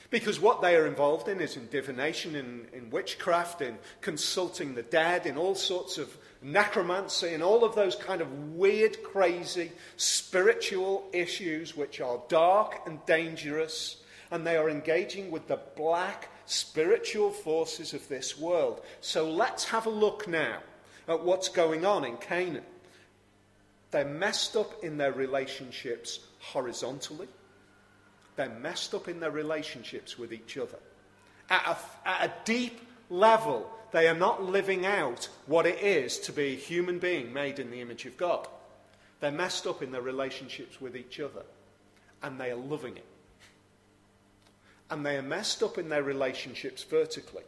Because 0.09 0.39
what 0.39 0.61
they 0.61 0.75
are 0.75 0.87
involved 0.87 1.27
in 1.27 1.39
is 1.39 1.55
in 1.55 1.67
divination, 1.67 2.35
in, 2.35 2.65
in 2.73 2.89
witchcraft, 2.89 3.61
in 3.61 3.77
consulting 4.01 4.73
the 4.73 4.81
dead, 4.81 5.27
in 5.27 5.37
all 5.37 5.53
sorts 5.53 5.99
of 5.99 6.17
necromancy, 6.41 7.33
and 7.33 7.43
all 7.43 7.63
of 7.63 7.75
those 7.75 7.95
kind 7.95 8.21
of 8.21 8.55
weird, 8.55 9.03
crazy 9.03 9.71
spiritual 9.97 11.07
issues 11.13 11.77
which 11.77 12.01
are 12.01 12.21
dark 12.27 12.81
and 12.87 13.05
dangerous. 13.05 13.97
And 14.31 14.47
they 14.47 14.57
are 14.57 14.69
engaging 14.69 15.29
with 15.29 15.47
the 15.47 15.59
black 15.75 16.29
spiritual 16.47 17.29
forces 17.29 17.93
of 17.93 18.07
this 18.07 18.39
world. 18.39 18.81
So 19.01 19.29
let's 19.29 19.65
have 19.65 19.85
a 19.85 19.91
look 19.91 20.27
now 20.27 20.59
at 21.07 21.23
what's 21.23 21.49
going 21.49 21.85
on 21.85 22.03
in 22.03 22.17
Canaan. 22.17 22.63
They're 23.91 24.05
messed 24.05 24.55
up 24.55 24.83
in 24.83 24.97
their 24.97 25.11
relationships 25.11 26.19
horizontally. 26.39 27.27
They're 28.35 28.49
messed 28.49 28.93
up 28.93 29.07
in 29.07 29.19
their 29.19 29.31
relationships 29.31 30.17
with 30.17 30.31
each 30.31 30.57
other. 30.57 30.77
At 31.49 31.77
a, 32.05 32.07
at 32.07 32.29
a 32.29 32.33
deep 32.45 32.79
level, 33.09 33.69
they 33.91 34.07
are 34.07 34.15
not 34.15 34.43
living 34.43 34.85
out 34.85 35.27
what 35.47 35.65
it 35.65 35.81
is 35.83 36.19
to 36.19 36.31
be 36.31 36.53
a 36.53 36.55
human 36.55 36.99
being 36.99 37.33
made 37.33 37.59
in 37.59 37.71
the 37.71 37.81
image 37.81 38.05
of 38.05 38.15
God. 38.17 38.47
They're 39.19 39.31
messed 39.31 39.65
up 39.65 39.81
in 39.81 39.91
their 39.91 40.01
relationships 40.01 40.79
with 40.79 40.95
each 40.95 41.19
other. 41.19 41.43
and 42.21 42.39
they 42.39 42.51
are 42.51 42.55
loving 42.55 42.97
it. 42.97 43.05
And 44.89 45.05
they 45.05 45.17
are 45.17 45.23
messed 45.23 45.61
up 45.63 45.77
in 45.77 45.89
their 45.89 46.03
relationships 46.03 46.83
vertically. 46.83 47.43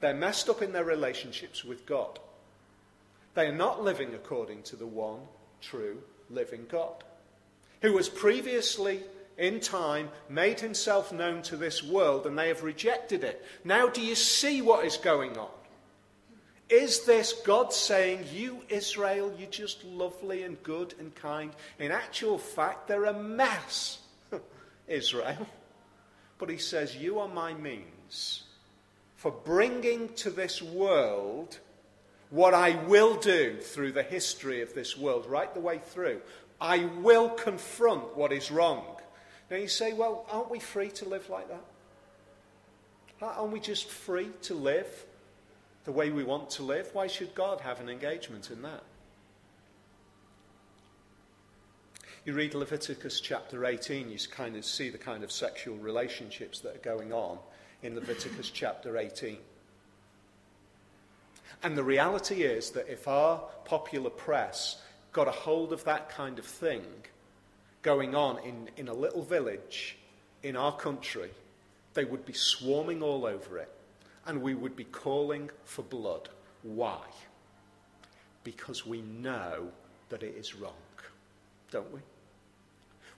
They're 0.00 0.14
messed 0.14 0.48
up 0.48 0.60
in 0.60 0.72
their 0.72 0.84
relationships 0.84 1.64
with 1.64 1.86
God. 1.86 2.18
They 3.34 3.46
are 3.46 3.54
not 3.54 3.82
living 3.82 4.14
according 4.14 4.62
to 4.64 4.76
the 4.76 4.86
one 4.86 5.20
true 5.64 6.02
living 6.30 6.66
God, 6.68 7.04
who 7.82 7.96
has 7.96 8.08
previously 8.08 9.00
in 9.36 9.60
time 9.60 10.08
made 10.28 10.60
himself 10.60 11.12
known 11.12 11.42
to 11.42 11.56
this 11.56 11.82
world 11.82 12.26
and 12.26 12.38
they 12.38 12.48
have 12.48 12.62
rejected 12.62 13.24
it. 13.24 13.44
Now, 13.64 13.88
do 13.88 14.00
you 14.00 14.14
see 14.14 14.62
what 14.62 14.84
is 14.84 14.96
going 14.96 15.36
on? 15.36 15.50
Is 16.68 17.04
this 17.04 17.32
God 17.44 17.72
saying, 17.72 18.24
You, 18.32 18.62
Israel, 18.68 19.32
you're 19.38 19.50
just 19.50 19.84
lovely 19.84 20.44
and 20.44 20.62
good 20.62 20.94
and 20.98 21.14
kind? 21.14 21.52
In 21.78 21.92
actual 21.92 22.38
fact, 22.38 22.88
they're 22.88 23.04
a 23.04 23.12
mess, 23.12 23.98
Israel. 24.88 25.46
But 26.38 26.48
he 26.48 26.58
says, 26.58 26.96
You 26.96 27.18
are 27.18 27.28
my 27.28 27.52
means 27.52 28.44
for 29.16 29.30
bringing 29.30 30.12
to 30.14 30.30
this 30.30 30.60
world 30.62 31.58
what 32.34 32.52
I 32.52 32.74
will 32.86 33.14
do 33.14 33.58
through 33.60 33.92
the 33.92 34.02
history 34.02 34.60
of 34.60 34.74
this 34.74 34.98
world, 34.98 35.24
right 35.26 35.54
the 35.54 35.60
way 35.60 35.78
through. 35.78 36.20
I 36.60 36.86
will 37.00 37.28
confront 37.28 38.16
what 38.16 38.32
is 38.32 38.50
wrong. 38.50 38.84
Now 39.52 39.58
you 39.58 39.68
say, 39.68 39.92
well, 39.92 40.26
aren't 40.28 40.50
we 40.50 40.58
free 40.58 40.88
to 40.88 41.08
live 41.08 41.30
like 41.30 41.48
that? 41.48 41.64
Aren't 43.22 43.52
we 43.52 43.60
just 43.60 43.88
free 43.88 44.30
to 44.42 44.54
live 44.54 44.88
the 45.84 45.92
way 45.92 46.10
we 46.10 46.24
want 46.24 46.50
to 46.50 46.64
live? 46.64 46.90
Why 46.92 47.06
should 47.06 47.36
God 47.36 47.60
have 47.60 47.80
an 47.80 47.88
engagement 47.88 48.50
in 48.50 48.62
that? 48.62 48.82
You 52.24 52.32
read 52.32 52.54
Leviticus 52.54 53.20
chapter 53.20 53.64
18, 53.64 54.10
you 54.10 54.18
kind 54.28 54.56
of 54.56 54.64
see 54.64 54.90
the 54.90 54.98
kind 54.98 55.22
of 55.22 55.30
sexual 55.30 55.76
relationships 55.76 56.58
that 56.60 56.74
are 56.74 56.78
going 56.80 57.12
on 57.12 57.38
in 57.84 57.94
Leviticus 57.94 58.50
chapter 58.50 58.98
18. 58.98 59.38
And 61.64 61.78
the 61.78 61.82
reality 61.82 62.42
is 62.42 62.72
that 62.72 62.88
if 62.88 63.08
our 63.08 63.40
popular 63.64 64.10
press 64.10 64.82
got 65.14 65.28
a 65.28 65.32
hold 65.32 65.72
of 65.72 65.82
that 65.84 66.10
kind 66.10 66.38
of 66.38 66.44
thing 66.44 66.84
going 67.80 68.14
on 68.14 68.38
in, 68.40 68.68
in 68.76 68.88
a 68.88 68.92
little 68.92 69.22
village 69.22 69.96
in 70.42 70.56
our 70.56 70.76
country, 70.76 71.30
they 71.94 72.04
would 72.04 72.26
be 72.26 72.34
swarming 72.34 73.02
all 73.02 73.24
over 73.24 73.56
it 73.56 73.70
and 74.26 74.42
we 74.42 74.54
would 74.54 74.76
be 74.76 74.84
calling 74.84 75.48
for 75.64 75.80
blood. 75.82 76.28
Why? 76.62 77.00
Because 78.42 78.84
we 78.84 79.00
know 79.00 79.68
that 80.10 80.22
it 80.22 80.34
is 80.36 80.54
wrong, 80.54 80.72
don't 81.70 81.90
we? 81.94 82.00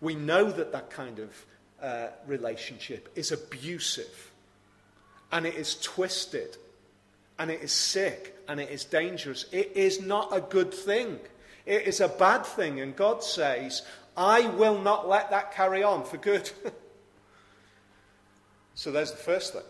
We 0.00 0.15
know 0.15 0.53
that 0.53 0.71
that 0.71 0.91
kind 0.91 1.19
of 1.19 1.47
uh, 1.83 2.09
relationship 2.29 3.09
is 3.17 3.33
abusive 3.33 4.31
and 5.33 5.47
it 5.47 5.57
is 5.57 5.81
twisted 5.83 6.57
and 7.38 7.50
it 7.50 7.62
is 7.62 7.73
sick 7.73 8.37
and 8.49 8.61
it 8.61 8.71
is 8.71 8.85
dangerous. 8.85 9.47
It 9.52 9.73
is 9.75 10.00
not 10.00 10.37
a 10.37 10.40
good 10.40 10.73
thing. 10.73 11.19
It 11.64 11.83
is 11.83 12.00
a 12.00 12.09
bad 12.09 12.47
thing. 12.47 12.81
And 12.81 12.95
God 12.95 13.23
says, 13.23 13.83
I 14.16 14.49
will 14.49 14.81
not 14.81 15.09
let 15.09 15.31
that 15.31 15.52
carry 15.52 15.83
on 15.83 16.05
for 16.05 16.16
good. 16.16 16.50
so 18.75 18.93
there's 18.93 19.11
the 19.11 19.19
first 19.19 19.52
thing 19.52 19.62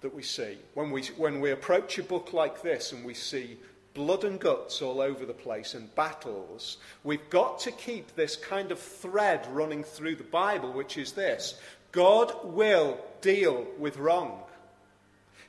that 0.00 0.14
we 0.14 0.22
see. 0.22 0.58
When 0.74 0.90
we, 0.90 1.02
when 1.16 1.40
we 1.40 1.50
approach 1.50 1.98
a 1.98 2.02
book 2.02 2.32
like 2.32 2.62
this 2.62 2.92
and 2.92 3.04
we 3.04 3.14
see 3.14 3.58
blood 3.94 4.24
and 4.24 4.40
guts 4.40 4.82
all 4.82 5.00
over 5.00 5.24
the 5.24 5.32
place 5.32 5.74
and 5.74 5.94
battles, 5.94 6.78
we've 7.04 7.30
got 7.30 7.60
to 7.60 7.70
keep 7.70 8.14
this 8.16 8.36
kind 8.36 8.72
of 8.72 8.78
thread 8.78 9.46
running 9.52 9.84
through 9.84 10.16
the 10.16 10.24
Bible, 10.24 10.72
which 10.72 10.98
is 10.98 11.12
this 11.12 11.60
God 11.92 12.34
will 12.44 12.98
deal 13.20 13.66
with 13.78 13.96
wrong. 13.96 14.40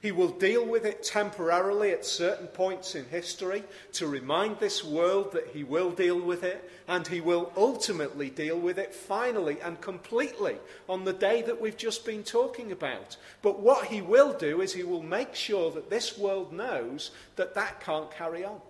He 0.05 0.11
will 0.11 0.29
deal 0.29 0.63
with 0.63 0.85
it 0.85 1.01
temporarily 1.01 1.89
at 1.89 2.05
certain 2.05 2.45
points 2.45 2.93
in 2.93 3.05
history 3.05 3.63
to 3.93 4.05
remind 4.05 4.59
this 4.59 4.83
world 4.83 5.31
that 5.31 5.47
he 5.47 5.63
will 5.63 5.89
deal 5.89 6.21
with 6.21 6.43
it, 6.43 6.69
and 6.87 7.07
he 7.07 7.21
will 7.21 7.51
ultimately 7.57 8.29
deal 8.29 8.59
with 8.59 8.77
it 8.77 8.93
finally 8.93 9.59
and 9.61 9.81
completely 9.81 10.57
on 10.87 11.05
the 11.05 11.11
day 11.11 11.41
that 11.41 11.59
we've 11.59 11.75
just 11.75 12.05
been 12.05 12.21
talking 12.21 12.71
about. 12.71 13.17
But 13.41 13.61
what 13.61 13.87
he 13.87 14.03
will 14.03 14.31
do 14.31 14.61
is 14.61 14.73
he 14.73 14.83
will 14.83 15.01
make 15.01 15.33
sure 15.33 15.71
that 15.71 15.89
this 15.89 16.19
world 16.19 16.53
knows 16.53 17.09
that 17.35 17.55
that 17.55 17.81
can't 17.81 18.11
carry 18.11 18.45
on. 18.45 18.61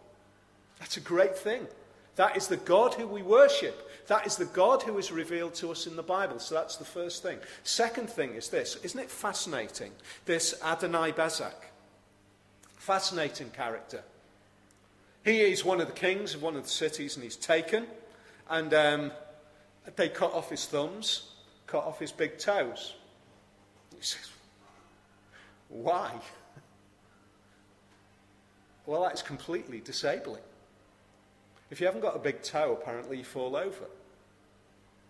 That's 0.80 0.96
a 0.96 1.02
great 1.02 1.38
thing. 1.38 1.68
That 2.16 2.38
is 2.38 2.48
the 2.48 2.58
God 2.58 2.94
who 2.94 3.08
we 3.08 3.22
worship. 3.22 3.90
That 4.08 4.26
is 4.26 4.38
the 4.38 4.46
God 4.46 4.84
who 4.84 4.98
is 4.98 5.12
revealed 5.12 5.56
to 5.56 5.72
us 5.72 5.88
in 5.88 5.96
the 5.96 6.04
Bible. 6.04 6.40
So 6.40 6.56
that's 6.56 6.78
the 6.78 6.86
first 6.86 7.24
thing. 7.24 7.40
Second 7.64 8.10
thing 8.10 8.36
is 8.36 8.50
this. 8.50 8.78
Isn't 8.84 9.00
it 9.00 9.12
fascinating? 9.12 9.92
This 10.26 10.56
Adonai 10.64 11.12
Bezek. 11.12 11.54
Fascinating 12.78 13.50
character. 13.50 14.04
He 15.24 15.42
is 15.42 15.66
one 15.66 15.82
of 15.82 15.88
the 15.88 15.94
kings 15.94 16.36
of 16.36 16.44
one 16.44 16.56
of 16.56 16.64
the 16.64 16.70
cities 16.70 17.16
and 17.16 17.24
he's 17.24 17.36
taken. 17.36 17.88
And 18.50 18.74
um, 18.74 19.12
they 19.96 20.08
cut 20.08 20.34
off 20.34 20.50
his 20.50 20.66
thumbs, 20.66 21.32
cut 21.68 21.84
off 21.84 22.00
his 22.00 22.12
big 22.12 22.38
toes. 22.38 22.94
He 23.98 24.04
says, 24.04 24.30
Why? 25.70 26.12
Well, 28.86 29.02
that's 29.02 29.24
completely 29.24 29.82
disabling. 29.82 30.44
If 31.76 31.82
you 31.82 31.88
haven't 31.88 32.04
got 32.04 32.16
a 32.16 32.20
big 32.20 32.42
toe, 32.42 32.78
apparently 32.82 33.18
you 33.18 33.26
fall 33.26 33.58
over. 33.58 33.84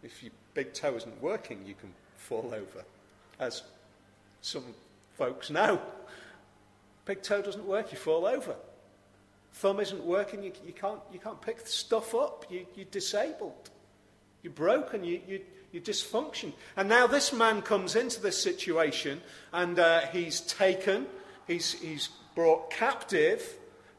If 0.01 0.23
your 0.23 0.31
big 0.55 0.73
toe 0.73 0.95
isn't 0.95 1.21
working, 1.21 1.63
you 1.63 1.75
can 1.75 1.93
fall 2.17 2.51
over, 2.55 2.83
as 3.39 3.61
some 4.41 4.63
folks 5.15 5.51
know. 5.51 5.79
Big 7.05 7.21
toe 7.21 7.43
doesn't 7.43 7.67
work, 7.67 7.91
you 7.91 7.99
fall 7.99 8.25
over. 8.25 8.55
Thumb 9.53 9.79
isn't 9.79 10.03
working, 10.03 10.41
you, 10.41 10.53
you, 10.65 10.73
can't, 10.73 10.99
you 11.13 11.19
can't 11.19 11.39
pick 11.39 11.67
stuff 11.67 12.15
up, 12.15 12.47
you, 12.49 12.65
you're 12.75 12.87
disabled. 12.89 13.69
You're 14.41 14.51
broken, 14.51 15.03
you, 15.03 15.21
you, 15.27 15.41
you're 15.71 15.83
dysfunction. 15.83 16.51
And 16.75 16.89
now 16.89 17.05
this 17.05 17.31
man 17.31 17.61
comes 17.61 17.95
into 17.95 18.19
this 18.19 18.41
situation 18.41 19.21
and 19.53 19.77
uh, 19.77 20.07
he's 20.07 20.41
taken, 20.41 21.05
he's, 21.45 21.73
he's 21.73 22.09
brought 22.33 22.71
captive 22.71 23.53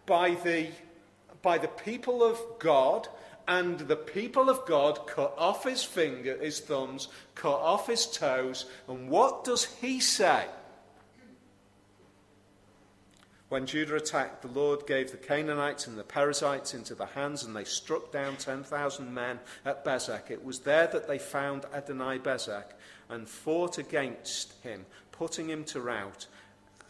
by 0.05 0.31
the 0.43 0.67
by 1.47 1.59
the 1.59 1.69
people 1.69 2.25
of 2.25 2.41
God, 2.59 3.07
and 3.47 3.79
the 3.79 3.95
people 3.95 4.51
of 4.51 4.67
God 4.67 5.07
cut 5.07 5.33
off 5.39 5.63
his 5.63 5.85
finger, 5.85 6.37
his 6.37 6.59
thumbs, 6.59 7.07
cut 7.37 7.61
off 7.61 7.87
his 7.87 8.05
toes. 8.05 8.67
And 8.89 9.09
what 9.09 9.45
does 9.45 9.65
he 9.65 10.01
say? 10.01 10.47
When 13.49 13.65
Judah 13.65 13.95
attacked, 13.95 14.43
the 14.43 14.49
Lord 14.49 14.89
gave 14.89 15.13
the 15.13 15.19
Canaanites 15.19 15.87
and 15.87 15.97
the 15.97 16.03
Perizzites 16.03 16.75
into 16.75 16.97
the 16.97 17.07
hands, 17.07 17.45
and 17.45 17.55
they 17.55 17.63
struck 17.63 18.11
down 18.11 18.35
10,000 18.39 19.15
men 19.15 19.39
at 19.65 19.85
Bezek. 19.85 20.33
It 20.33 20.45
was 20.45 20.59
there 20.59 20.89
that 20.89 21.07
they 21.07 21.21
found 21.21 21.65
Adonai 21.73 22.19
Bezek 22.19 22.73
and 23.09 23.29
fought 23.29 23.79
against 23.79 24.61
him, 24.65 24.85
putting 25.13 25.49
him 25.49 25.63
to 25.67 25.81
rout. 25.81 26.27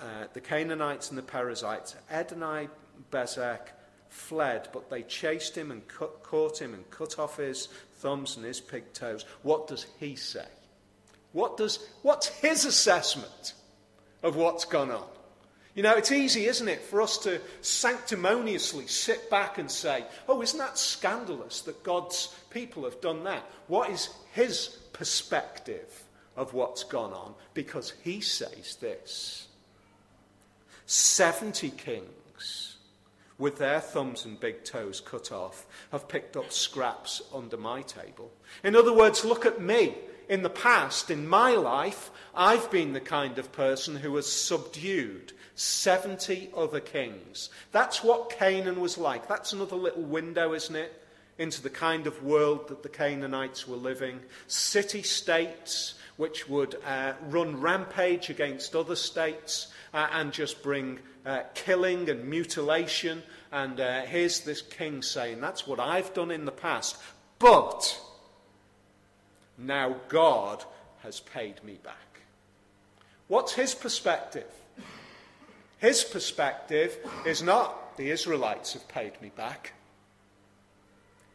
Uh, 0.00 0.28
the 0.32 0.40
Canaanites 0.40 1.10
and 1.10 1.18
the 1.18 1.22
Perizzites. 1.22 1.94
Adonai 2.10 2.70
Bezek 3.10 3.75
fled, 4.16 4.68
but 4.72 4.90
they 4.90 5.02
chased 5.02 5.56
him 5.56 5.70
and 5.70 5.86
cut, 5.86 6.22
caught 6.22 6.60
him 6.60 6.74
and 6.74 6.90
cut 6.90 7.18
off 7.18 7.36
his 7.36 7.68
thumbs 7.98 8.36
and 8.36 8.44
his 8.44 8.60
pig 8.60 8.92
toes. 8.92 9.24
What 9.42 9.68
does 9.68 9.86
he 10.00 10.16
say? 10.16 10.46
What 11.32 11.56
does, 11.56 11.86
what's 12.02 12.28
his 12.28 12.64
assessment 12.64 13.52
of 14.22 14.36
what's 14.36 14.64
gone 14.64 14.90
on? 14.90 15.06
You 15.74 15.82
know, 15.82 15.94
it's 15.94 16.10
easy, 16.10 16.46
isn't 16.46 16.68
it, 16.68 16.80
for 16.80 17.02
us 17.02 17.18
to 17.18 17.40
sanctimoniously 17.60 18.86
sit 18.86 19.28
back 19.28 19.58
and 19.58 19.70
say, 19.70 20.06
oh, 20.26 20.40
isn't 20.40 20.58
that 20.58 20.78
scandalous 20.78 21.60
that 21.62 21.82
God's 21.82 22.34
people 22.48 22.84
have 22.84 23.02
done 23.02 23.24
that? 23.24 23.44
What 23.66 23.90
is 23.90 24.08
his 24.32 24.68
perspective 24.94 26.04
of 26.34 26.54
what's 26.54 26.84
gone 26.84 27.12
on? 27.12 27.34
Because 27.52 27.92
he 28.02 28.22
says 28.22 28.76
this 28.80 29.48
70 30.86 31.70
kings 31.70 32.75
with 33.38 33.58
their 33.58 33.80
thumbs 33.80 34.24
and 34.24 34.40
big 34.40 34.64
toes 34.64 35.00
cut 35.00 35.30
off, 35.30 35.66
have 35.92 36.08
picked 36.08 36.36
up 36.36 36.52
scraps 36.52 37.22
under 37.34 37.56
my 37.56 37.82
table. 37.82 38.32
In 38.64 38.74
other 38.74 38.92
words, 38.92 39.24
look 39.24 39.44
at 39.44 39.60
me. 39.60 39.94
In 40.28 40.42
the 40.42 40.50
past, 40.50 41.10
in 41.10 41.28
my 41.28 41.52
life, 41.52 42.10
I've 42.34 42.70
been 42.70 42.92
the 42.92 43.00
kind 43.00 43.38
of 43.38 43.52
person 43.52 43.96
who 43.96 44.16
has 44.16 44.30
subdued 44.30 45.32
70 45.54 46.50
other 46.56 46.80
kings. 46.80 47.48
That's 47.70 48.02
what 48.02 48.30
Canaan 48.30 48.80
was 48.80 48.98
like. 48.98 49.28
That's 49.28 49.52
another 49.52 49.76
little 49.76 50.02
window, 50.02 50.52
isn't 50.52 50.74
it? 50.74 51.02
Into 51.38 51.62
the 51.62 51.70
kind 51.70 52.06
of 52.06 52.24
world 52.24 52.68
that 52.68 52.82
the 52.82 52.88
Canaanites 52.88 53.68
were 53.68 53.76
living. 53.76 54.20
City 54.48 55.02
states 55.02 55.94
which 56.16 56.48
would 56.48 56.76
uh, 56.84 57.12
run 57.28 57.60
rampage 57.60 58.30
against 58.30 58.74
other 58.74 58.96
states 58.96 59.68
uh, 59.92 60.08
and 60.12 60.32
just 60.32 60.62
bring 60.62 60.98
uh, 61.26 61.42
killing 61.54 62.08
and 62.08 62.24
mutilation. 62.28 63.22
And 63.52 63.80
uh, 63.80 64.02
here's 64.02 64.40
this 64.40 64.62
king 64.62 65.02
saying, 65.02 65.40
That's 65.40 65.66
what 65.66 65.80
I've 65.80 66.14
done 66.14 66.30
in 66.30 66.44
the 66.44 66.52
past. 66.52 66.96
But 67.38 68.00
Now 69.58 69.96
God 70.08 70.64
has 71.02 71.20
paid 71.20 71.62
me 71.64 71.78
back. 71.82 71.94
What's 73.28 73.54
his 73.54 73.74
perspective? 73.74 74.46
His 75.78 76.04
perspective 76.04 76.96
is 77.26 77.42
not 77.42 77.96
the 77.96 78.10
Israelites 78.10 78.72
have 78.74 78.88
paid 78.88 79.20
me 79.20 79.30
back. 79.36 79.72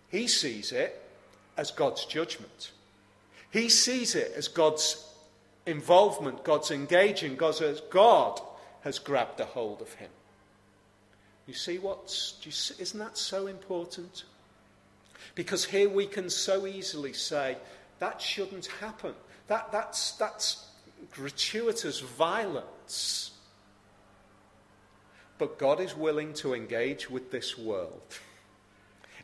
He 0.09 0.27
sees 0.27 0.71
it 0.71 1.01
as 1.57 1.71
God's 1.71 2.05
judgment. 2.05 2.71
He 3.51 3.69
sees 3.69 4.15
it 4.15 4.33
as 4.35 4.47
God's 4.47 5.05
involvement, 5.65 6.43
God's 6.43 6.71
engaging, 6.71 7.35
God's 7.35 7.81
God 7.89 8.41
has 8.81 8.99
grabbed 8.99 9.39
a 9.39 9.45
hold 9.45 9.81
of 9.81 9.93
him. 9.93 10.09
You 11.47 11.53
see 11.53 11.79
what's, 11.79 12.37
you 12.43 12.51
see, 12.51 12.75
isn't 12.81 12.99
that 12.99 13.17
so 13.17 13.47
important? 13.47 14.23
Because 15.35 15.65
here 15.65 15.89
we 15.89 16.05
can 16.05 16.29
so 16.29 16.65
easily 16.67 17.13
say, 17.13 17.57
that 17.99 18.21
shouldn't 18.21 18.65
happen. 18.65 19.13
That, 19.47 19.71
that's, 19.71 20.13
that's 20.13 20.65
gratuitous 21.11 21.99
violence. 21.99 23.31
But 25.37 25.57
God 25.57 25.79
is 25.79 25.95
willing 25.95 26.33
to 26.35 26.53
engage 26.53 27.09
with 27.09 27.31
this 27.31 27.57
world 27.57 28.01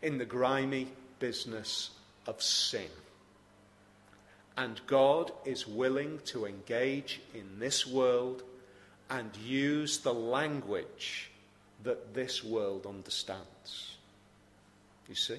in 0.01 0.17
the 0.17 0.25
grimy 0.25 0.87
business 1.19 1.91
of 2.25 2.41
sin. 2.41 2.89
And 4.57 4.81
God 4.87 5.31
is 5.45 5.67
willing 5.67 6.19
to 6.25 6.45
engage 6.45 7.21
in 7.33 7.59
this 7.59 7.85
world 7.85 8.43
and 9.09 9.35
use 9.37 9.99
the 9.99 10.13
language 10.13 11.31
that 11.83 12.13
this 12.13 12.43
world 12.43 12.85
understands. 12.85 13.95
You 15.07 15.15
see? 15.15 15.37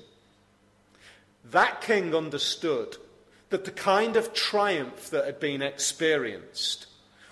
That 1.50 1.80
king 1.80 2.14
understood 2.14 2.96
that 3.50 3.64
the 3.64 3.70
kind 3.70 4.16
of 4.16 4.32
triumph 4.32 5.10
that 5.10 5.24
had 5.24 5.40
been 5.40 5.62
experienced 5.62 6.86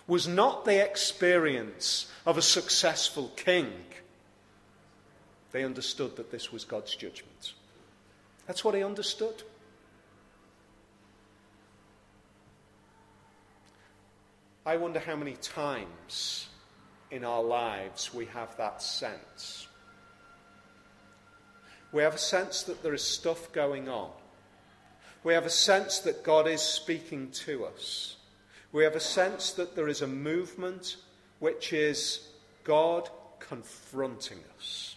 was 0.07 0.29
not 0.29 0.65
the 0.65 0.83
experience 0.83 2.11
of 2.25 2.39
a 2.39 2.43
successful 2.43 3.33
king. 3.37 3.73
They 5.53 5.65
understood 5.65 6.17
that 6.17 6.31
this 6.31 6.53
was 6.53 6.65
God's 6.65 6.95
judgment. 6.95 7.55
That's 8.47 8.65
what 8.65 8.75
he 8.75 8.83
understood. 8.83 9.43
I 14.67 14.77
wonder 14.77 14.99
how 14.99 15.15
many 15.15 15.35
times 15.35 16.49
in 17.13 17.25
our 17.25 17.41
lives 17.41 18.13
we 18.13 18.27
have 18.27 18.57
that 18.57 18.83
sense. 18.83 19.69
We 21.93 22.03
have 22.03 22.17
a 22.17 22.19
sense 22.19 22.65
that 22.65 22.83
there 22.83 22.93
is 22.93 23.03
stuff 23.03 23.53
going 23.53 23.89
on. 23.89 24.11
We 25.23 25.35
have 25.35 25.47
a 25.47 25.51
sense 25.51 26.01
that 26.01 26.25
God 26.25 26.49
is 26.49 26.61
speaking 26.61 27.31
to 27.45 27.65
us. 27.67 28.17
We 28.73 28.83
have 28.83 28.97
a 28.97 29.01
sense 29.01 29.53
that 29.53 29.77
there 29.77 29.87
is 29.87 30.03
a 30.03 30.07
movement 30.09 30.97
which 31.39 31.73
is 31.73 32.27
God 32.65 33.09
confronting 33.39 34.41
us. 34.59 34.97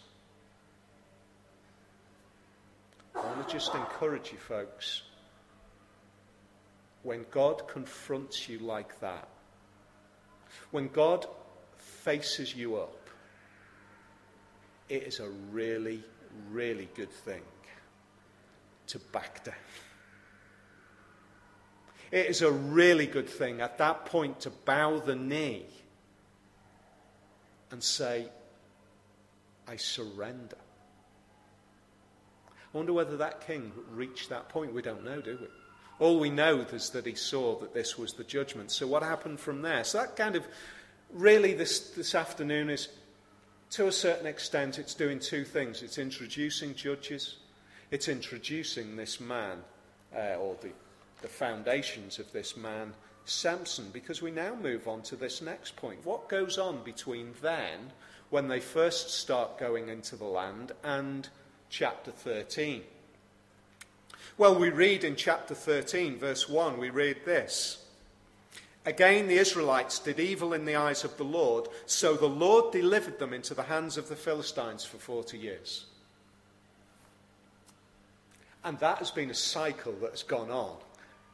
I 3.16 3.20
want 3.20 3.48
to 3.48 3.54
just 3.54 3.76
encourage 3.76 4.32
you, 4.32 4.40
folks. 4.40 5.04
When 7.04 7.24
God 7.30 7.68
confronts 7.68 8.50
you 8.50 8.58
like 8.60 9.00
that, 9.02 9.28
when 10.72 10.88
God 10.90 11.26
faces 11.78 12.56
you 12.56 12.78
up, 12.78 13.10
it 14.88 15.04
is 15.04 15.20
a 15.20 15.30
really, 15.52 16.04
really 16.52 16.90
good 16.96 17.12
thing 17.12 17.42
to 18.88 19.00
back 19.00 19.44
down. 19.44 19.56
It 22.12 22.26
is 22.26 22.42
a 22.42 22.52
really 22.52 23.06
good 23.06 23.30
thing 23.30 23.62
at 23.62 23.78
that 23.78 24.06
point 24.08 24.40
to 24.42 24.50
bow 24.50 25.00
the 25.00 25.16
knee 25.16 25.66
and 27.72 27.84
say, 27.84 28.28
I 29.68 29.76
surrender. 29.76 30.58
I 32.50 32.78
wonder 32.78 32.94
whether 32.94 33.18
that 33.18 33.46
king 33.46 33.72
reached 33.92 34.30
that 34.30 34.50
point. 34.50 34.74
We 34.74 34.82
don't 34.82 35.04
know, 35.04 35.22
do 35.22 35.38
we? 35.40 35.48
All 36.00 36.18
we 36.18 36.30
know 36.30 36.62
is 36.72 36.92
that 36.92 37.06
he 37.06 37.16
saw 37.16 37.60
that 37.60 37.74
this 37.74 37.98
was 37.98 38.14
the 38.14 38.24
judgment. 38.24 38.72
So, 38.72 38.88
what 38.88 39.04
happened 39.04 39.40
from 39.40 39.62
there? 39.62 39.84
So, 39.84 39.98
that 40.00 40.16
kind 40.16 40.36
of 40.36 40.48
really 41.12 41.54
this, 41.54 41.92
this 41.92 42.16
afternoon 42.16 42.70
is, 42.70 42.88
to 43.72 43.88
a 43.88 43.92
certain 43.92 44.26
extent, 44.26 44.80
it's 44.80 44.94
doing 44.94 45.20
two 45.20 45.44
things. 45.44 45.84
It's 45.84 45.98
introducing 45.98 46.74
judges, 46.74 47.38
it's 47.92 48.08
introducing 48.08 48.96
this 48.96 49.20
man, 49.20 49.58
uh, 50.16 50.36
or 50.36 50.56
the, 50.62 50.72
the 51.22 51.28
foundations 51.28 52.18
of 52.18 52.32
this 52.32 52.56
man, 52.56 52.94
Samson, 53.26 53.90
because 53.92 54.22
we 54.22 54.32
now 54.32 54.56
move 54.56 54.88
on 54.88 55.02
to 55.04 55.16
this 55.16 55.42
next 55.42 55.76
point. 55.76 56.06
What 56.06 56.30
goes 56.30 56.58
on 56.58 56.84
between 56.84 57.34
then, 57.42 57.92
when 58.30 58.48
they 58.48 58.60
first 58.60 59.10
start 59.10 59.60
going 59.60 59.90
into 59.90 60.16
the 60.16 60.26
land, 60.26 60.72
and 60.84 61.28
chapter 61.70 62.12
13? 62.12 62.84
Well, 64.40 64.56
we 64.58 64.70
read 64.70 65.04
in 65.04 65.18
chapter 65.18 65.54
13, 65.54 66.18
verse 66.18 66.48
1, 66.48 66.78
we 66.78 66.92
read 66.92 67.26
this. 67.26 67.84
Again, 68.86 69.28
the 69.28 69.38
Israelites 69.38 70.00
did 70.00 70.18
evil 70.18 70.54
in 70.54 70.64
the 70.64 70.78
eyes 70.78 71.04
of 71.04 71.18
the 71.18 71.26
Lord, 71.26 71.68
so 71.86 72.16
the 72.16 72.30
Lord 72.30 72.72
delivered 72.72 73.20
them 73.20 73.34
into 73.34 73.54
the 73.54 73.64
hands 73.64 73.98
of 73.98 74.08
the 74.08 74.16
Philistines 74.16 74.86
for 74.86 74.96
40 74.96 75.38
years. 75.38 75.88
And 78.64 78.80
that 78.80 79.00
has 79.00 79.12
been 79.12 79.30
a 79.30 79.34
cycle 79.34 79.92
that 80.00 80.12
has 80.12 80.24
gone 80.24 80.52
on 80.52 80.78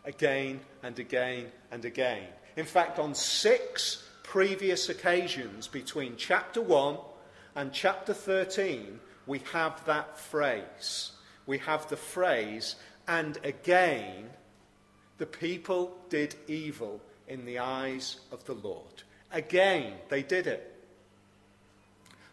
again 0.04 0.62
and 0.82 0.98
again 0.98 1.52
and 1.70 1.86
again. 1.86 2.26
In 2.58 2.66
fact, 2.66 2.98
on 2.98 3.14
six 3.14 4.04
previous 4.24 4.90
occasions 4.90 5.68
between 5.68 6.16
chapter 6.18 6.60
1 6.60 6.98
and 7.54 7.72
chapter 7.72 8.16
13, 8.16 9.00
we 9.28 9.42
have 9.54 9.86
that 9.86 10.18
phrase. 10.18 11.12
We 11.46 11.60
have 11.60 11.88
the 11.90 11.98
phrase, 11.98 12.76
and 13.08 13.38
again, 13.44 14.30
the 15.18 15.26
people 15.26 15.96
did 16.10 16.36
evil 16.48 17.02
in 17.28 17.46
the 17.46 17.60
eyes 17.60 18.18
of 18.32 18.46
the 18.46 18.54
Lord. 18.54 19.04
Again, 19.32 19.94
they 20.10 20.24
did 20.24 20.48
it. 20.48 20.72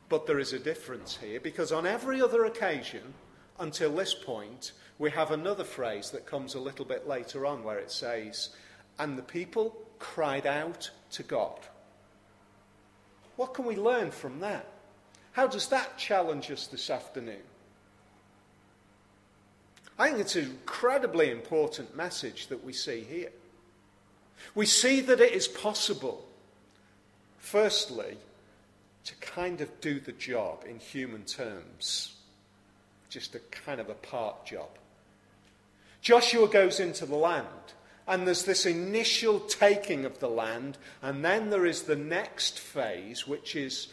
But 0.08 0.26
there 0.26 0.38
is 0.38 0.52
a 0.52 0.58
difference 0.58 1.16
here 1.16 1.40
because 1.40 1.72
on 1.72 1.86
every 1.86 2.20
other 2.20 2.44
occasion, 2.44 3.14
until 3.58 3.94
this 3.94 4.14
point, 4.14 4.72
we 4.98 5.10
have 5.10 5.30
another 5.30 5.64
phrase 5.64 6.10
that 6.10 6.26
comes 6.26 6.54
a 6.54 6.60
little 6.60 6.84
bit 6.84 7.08
later 7.08 7.46
on 7.46 7.64
where 7.64 7.78
it 7.78 7.90
says, 7.90 8.50
And 8.98 9.16
the 9.16 9.22
people 9.22 9.76
cried 9.98 10.46
out 10.46 10.90
to 11.12 11.22
God. 11.22 11.58
What 13.36 13.54
can 13.54 13.64
we 13.64 13.76
learn 13.76 14.10
from 14.10 14.40
that? 14.40 14.66
How 15.32 15.46
does 15.46 15.68
that 15.68 15.96
challenge 15.96 16.50
us 16.50 16.66
this 16.66 16.90
afternoon? 16.90 17.42
I 19.98 20.08
think 20.08 20.20
it's 20.20 20.36
an 20.36 20.44
incredibly 20.44 21.30
important 21.30 21.96
message 21.96 22.48
that 22.48 22.64
we 22.64 22.72
see 22.72 23.02
here. 23.02 23.30
We 24.54 24.66
see 24.66 25.00
that 25.02 25.20
it 25.20 25.32
is 25.32 25.46
possible, 25.46 26.26
firstly, 27.38 28.16
to 29.04 29.14
kind 29.16 29.60
of 29.60 29.80
do 29.80 30.00
the 30.00 30.12
job 30.12 30.64
in 30.68 30.78
human 30.78 31.24
terms, 31.24 32.16
just 33.08 33.34
a 33.34 33.40
kind 33.50 33.80
of 33.80 33.88
a 33.88 33.94
part 33.94 34.46
job. 34.46 34.68
Joshua 36.00 36.48
goes 36.48 36.80
into 36.80 37.06
the 37.06 37.16
land, 37.16 37.46
and 38.08 38.26
there's 38.26 38.44
this 38.44 38.66
initial 38.66 39.40
taking 39.40 40.04
of 40.04 40.18
the 40.18 40.28
land, 40.28 40.78
and 41.00 41.24
then 41.24 41.50
there 41.50 41.66
is 41.66 41.82
the 41.82 41.96
next 41.96 42.58
phase, 42.58 43.26
which 43.26 43.54
is 43.54 43.88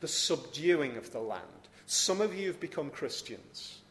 the 0.00 0.08
subduing 0.08 0.96
of 0.96 1.12
the 1.12 1.20
land. 1.20 1.42
Some 1.86 2.20
of 2.20 2.34
you 2.34 2.48
have 2.48 2.58
become 2.58 2.90
Christians. 2.90 3.81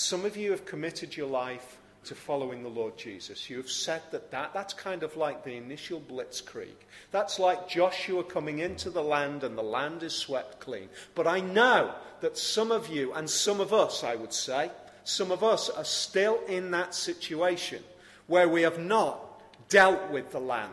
Some 0.00 0.24
of 0.24 0.34
you 0.34 0.50
have 0.52 0.64
committed 0.64 1.14
your 1.14 1.26
life 1.26 1.76
to 2.04 2.14
following 2.14 2.62
the 2.62 2.70
Lord 2.70 2.96
Jesus. 2.96 3.50
You 3.50 3.58
have 3.58 3.68
said 3.68 4.00
that, 4.12 4.30
that 4.30 4.54
that's 4.54 4.72
kind 4.72 5.02
of 5.02 5.14
like 5.14 5.44
the 5.44 5.58
initial 5.58 6.00
blitzkrieg. 6.00 6.72
That's 7.10 7.38
like 7.38 7.68
Joshua 7.68 8.24
coming 8.24 8.60
into 8.60 8.88
the 8.88 9.02
land 9.02 9.44
and 9.44 9.58
the 9.58 9.62
land 9.62 10.02
is 10.02 10.14
swept 10.14 10.58
clean. 10.58 10.88
But 11.14 11.26
I 11.26 11.40
know 11.40 11.94
that 12.22 12.38
some 12.38 12.72
of 12.72 12.88
you, 12.88 13.12
and 13.12 13.28
some 13.28 13.60
of 13.60 13.74
us, 13.74 14.02
I 14.02 14.14
would 14.14 14.32
say, 14.32 14.70
some 15.04 15.30
of 15.30 15.44
us 15.44 15.68
are 15.68 15.84
still 15.84 16.40
in 16.48 16.70
that 16.70 16.94
situation 16.94 17.82
where 18.26 18.48
we 18.48 18.62
have 18.62 18.78
not 18.78 19.20
dealt 19.68 20.10
with 20.10 20.30
the 20.30 20.40
land 20.40 20.72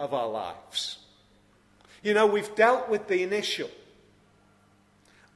of 0.00 0.12
our 0.12 0.28
lives. 0.28 0.98
You 2.02 2.12
know, 2.12 2.26
we've 2.26 2.56
dealt 2.56 2.88
with 2.88 3.06
the 3.06 3.22
initial. 3.22 3.70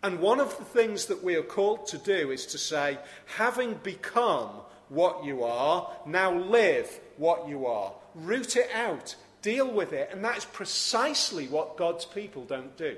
And 0.02 0.18
one 0.18 0.40
of 0.40 0.56
the 0.58 0.64
things 0.64 1.06
that 1.06 1.22
we 1.22 1.36
are 1.36 1.42
called 1.42 1.86
to 1.88 1.98
do 1.98 2.30
is 2.30 2.46
to 2.46 2.58
say, 2.58 2.98
having 3.36 3.74
become 3.82 4.48
what 4.88 5.24
you 5.24 5.44
are, 5.44 5.90
now 6.06 6.34
live 6.34 7.00
what 7.16 7.48
you 7.48 7.66
are. 7.66 7.92
Root 8.14 8.56
it 8.56 8.68
out, 8.74 9.14
deal 9.42 9.70
with 9.70 9.92
it. 9.92 10.10
And 10.12 10.24
that 10.24 10.36
is 10.36 10.44
precisely 10.44 11.46
what 11.46 11.76
God's 11.76 12.04
people 12.04 12.44
don't 12.44 12.76
do. 12.76 12.96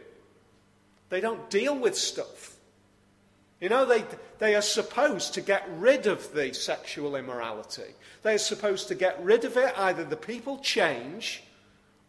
They 1.11 1.21
don't 1.21 1.49
deal 1.51 1.79
with 1.79 1.97
stuff. 1.97 2.57
You 3.61 3.69
know, 3.69 3.85
they, 3.85 4.05
they 4.39 4.55
are 4.57 4.63
supposed 4.63 5.35
to 5.35 5.41
get 5.41 5.69
rid 5.77 6.07
of 6.07 6.33
the 6.35 6.53
sexual 6.53 7.17
immorality. 7.17 7.95
They 8.23 8.35
are 8.35 8.39
supposed 8.39 8.89
to 8.89 8.95
get 8.95 9.23
rid 9.23 9.45
of 9.45 9.57
it. 9.57 9.73
Either 9.79 10.05
the 10.05 10.17
people 10.17 10.59
change 10.59 11.45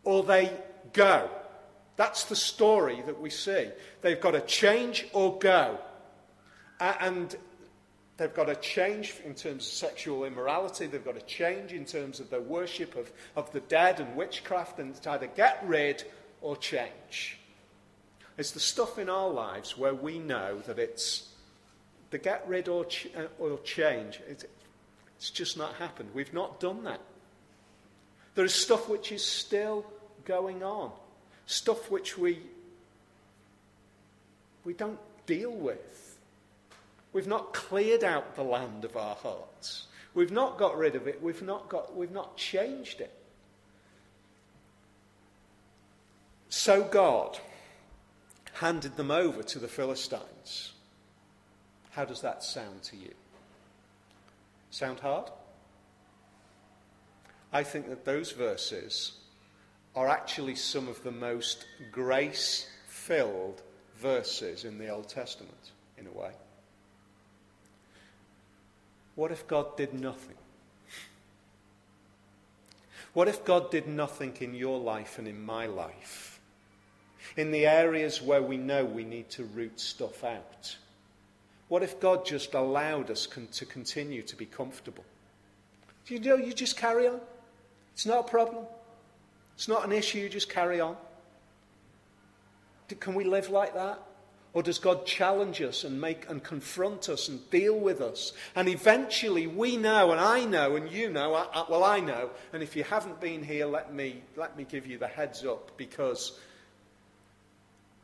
or 0.04 0.24
they 0.24 0.52
go. 0.94 1.30
That's 1.98 2.26
the 2.26 2.36
story 2.36 3.02
that 3.06 3.20
we 3.20 3.30
see. 3.30 3.70
They've 4.02 4.20
got 4.20 4.32
to 4.32 4.42
change 4.42 5.08
or 5.14 5.38
go. 5.40 5.80
And 6.80 7.36
they've 8.18 8.34
got 8.34 8.46
to 8.46 8.56
change 8.56 9.16
in 9.24 9.34
terms 9.34 9.66
of 9.66 9.74
sexual 9.74 10.26
immorality. 10.26 10.88
They've 10.88 11.04
got 11.04 11.16
to 11.16 11.26
change 11.26 11.72
in 11.72 11.86
terms 11.86 12.20
of 12.20 12.30
their 12.30 12.42
worship 12.42 12.96
of, 12.96 13.12
of 13.36 13.52
the 13.54 13.62
dead 13.62 14.00
and 14.00 14.16
witchcraft. 14.16 14.80
And 14.80 14.96
it's 14.96 15.08
either 15.08 15.28
get 15.28 15.64
rid 15.66 16.04
or 16.42 16.58
change. 16.58 17.40
It's 18.38 18.52
the 18.52 18.60
stuff 18.60 19.00
in 19.00 19.10
our 19.10 19.30
lives 19.30 19.78
where 19.78 19.94
we 19.94 20.20
know 20.20 20.60
that 20.68 20.78
it's 20.78 21.30
the 22.12 22.18
get 22.18 22.46
rid 22.48 22.68
or, 22.68 22.86
ch- 22.86 23.08
uh, 23.18 23.28
or 23.40 23.58
change. 23.60 24.20
It's, 24.28 24.46
it's 25.18 25.30
just 25.30 25.58
not 25.58 25.74
happened. 25.76 26.10
We've 26.14 26.34
not 26.34 26.60
done 26.60 26.84
that. 26.84 27.00
There 28.36 28.46
is 28.46 28.54
stuff 28.54 28.90
which 28.90 29.14
is 29.14 29.24
still 29.24 29.86
going 30.26 30.62
on, 30.62 30.92
stuff 31.46 31.90
which 31.92 32.18
we, 32.18 32.40
we 34.64 34.74
don't 34.74 35.00
deal 35.26 35.52
with. 35.52 36.18
We've 37.14 37.28
not 37.28 37.54
cleared 37.54 38.04
out 38.04 38.36
the 38.36 38.44
land 38.44 38.84
of 38.84 38.98
our 38.98 39.16
hearts. 39.16 39.88
We've 40.14 40.32
not 40.32 40.58
got 40.58 40.78
rid 40.78 40.96
of 40.96 41.08
it. 41.08 41.22
We've 41.22 41.42
not, 41.42 41.70
got, 41.70 41.96
we've 41.96 42.12
not 42.12 42.36
changed 42.38 43.02
it. 43.02 43.14
So 46.50 46.84
God 46.84 47.38
handed 48.54 48.96
them 48.96 49.12
over 49.12 49.44
to 49.44 49.60
the 49.60 49.68
Philistines. 49.68 50.72
How 51.92 52.06
does 52.06 52.22
that 52.22 52.44
sound 52.44 52.84
to 52.84 52.96
you? 52.96 53.14
Sound 54.72 55.00
hard? 55.00 55.30
I 57.52 57.64
think 57.64 57.88
that 57.90 58.04
those 58.04 58.32
verses 58.32 59.14
are 59.96 60.08
actually 60.08 60.56
some 60.56 60.88
of 60.88 61.02
the 61.04 61.12
most 61.12 61.66
grace 61.92 62.70
filled 62.88 63.62
verses 63.98 64.66
in 64.66 64.78
the 64.78 64.90
Old 64.90 65.08
Testament, 65.08 65.72
in 65.98 66.08
a 66.08 66.12
way. 66.12 66.32
What 69.16 69.32
if 69.32 69.48
God 69.48 69.78
did 69.78 69.94
nothing? 69.94 70.36
What 73.14 73.30
if 73.30 73.46
God 73.46 73.72
did 73.72 73.88
nothing 73.88 74.36
in 74.42 74.54
your 74.54 74.78
life 74.78 75.18
and 75.18 75.28
in 75.28 75.46
my 75.46 75.68
life? 75.68 76.42
In 77.38 77.52
the 77.52 77.66
areas 77.66 78.22
where 78.22 78.42
we 78.42 78.58
know 78.58 78.84
we 78.84 79.06
need 79.06 79.30
to 79.32 79.46
root 79.46 79.80
stuff 79.80 80.24
out? 80.26 80.76
What 81.70 81.82
if 81.82 82.00
God 82.00 82.26
just 82.26 82.54
allowed 82.54 83.10
us 83.10 83.26
con- 83.26 83.48
to 83.54 83.66
continue 83.66 84.22
to 84.24 84.36
be 84.36 84.46
comfortable? 84.46 85.06
Do 86.06 86.14
You 86.14 86.20
know, 86.20 86.36
you 86.36 86.54
just 86.54 86.78
carry 86.78 87.08
on. 87.08 87.22
It's 87.94 88.06
not 88.06 88.20
a 88.20 88.30
problem. 88.30 88.66
It's 89.56 89.68
not 89.68 89.86
an 89.86 89.92
issue, 89.92 90.20
you 90.20 90.30
just 90.30 90.50
carry 90.50 90.80
on. 90.80 90.96
Can 93.00 93.16
we 93.16 93.24
live 93.24 93.50
like 93.50 93.74
that? 93.74 94.00
Or 94.54 94.64
does 94.64 94.80
God 94.80 95.06
challenge 95.06 95.62
us 95.62 95.84
and 95.84 96.00
make 96.00 96.30
and 96.30 96.42
confront 96.42 97.10
us 97.10 97.28
and 97.28 97.50
deal 97.50 97.78
with 97.78 98.00
us? 98.00 98.32
And 98.56 98.70
eventually 98.70 99.48
we 99.48 99.76
know, 99.76 100.12
and 100.12 100.22
I 100.22 100.46
know, 100.46 100.78
and 100.78 100.90
you 100.90 101.10
know, 101.10 101.34
I, 101.34 101.46
I, 101.54 101.66
well, 101.70 101.84
I 101.84 102.00
know, 102.00 102.30
and 102.54 102.64
if 102.64 102.74
you 102.74 102.86
haven't 102.86 103.20
been 103.20 103.44
here, 103.44 103.66
let 103.66 103.94
me, 103.94 104.22
let 104.38 104.56
me 104.56 104.64
give 104.64 104.88
you 104.88 104.98
the 104.98 105.08
heads 105.08 105.44
up 105.44 105.76
because 105.76 106.40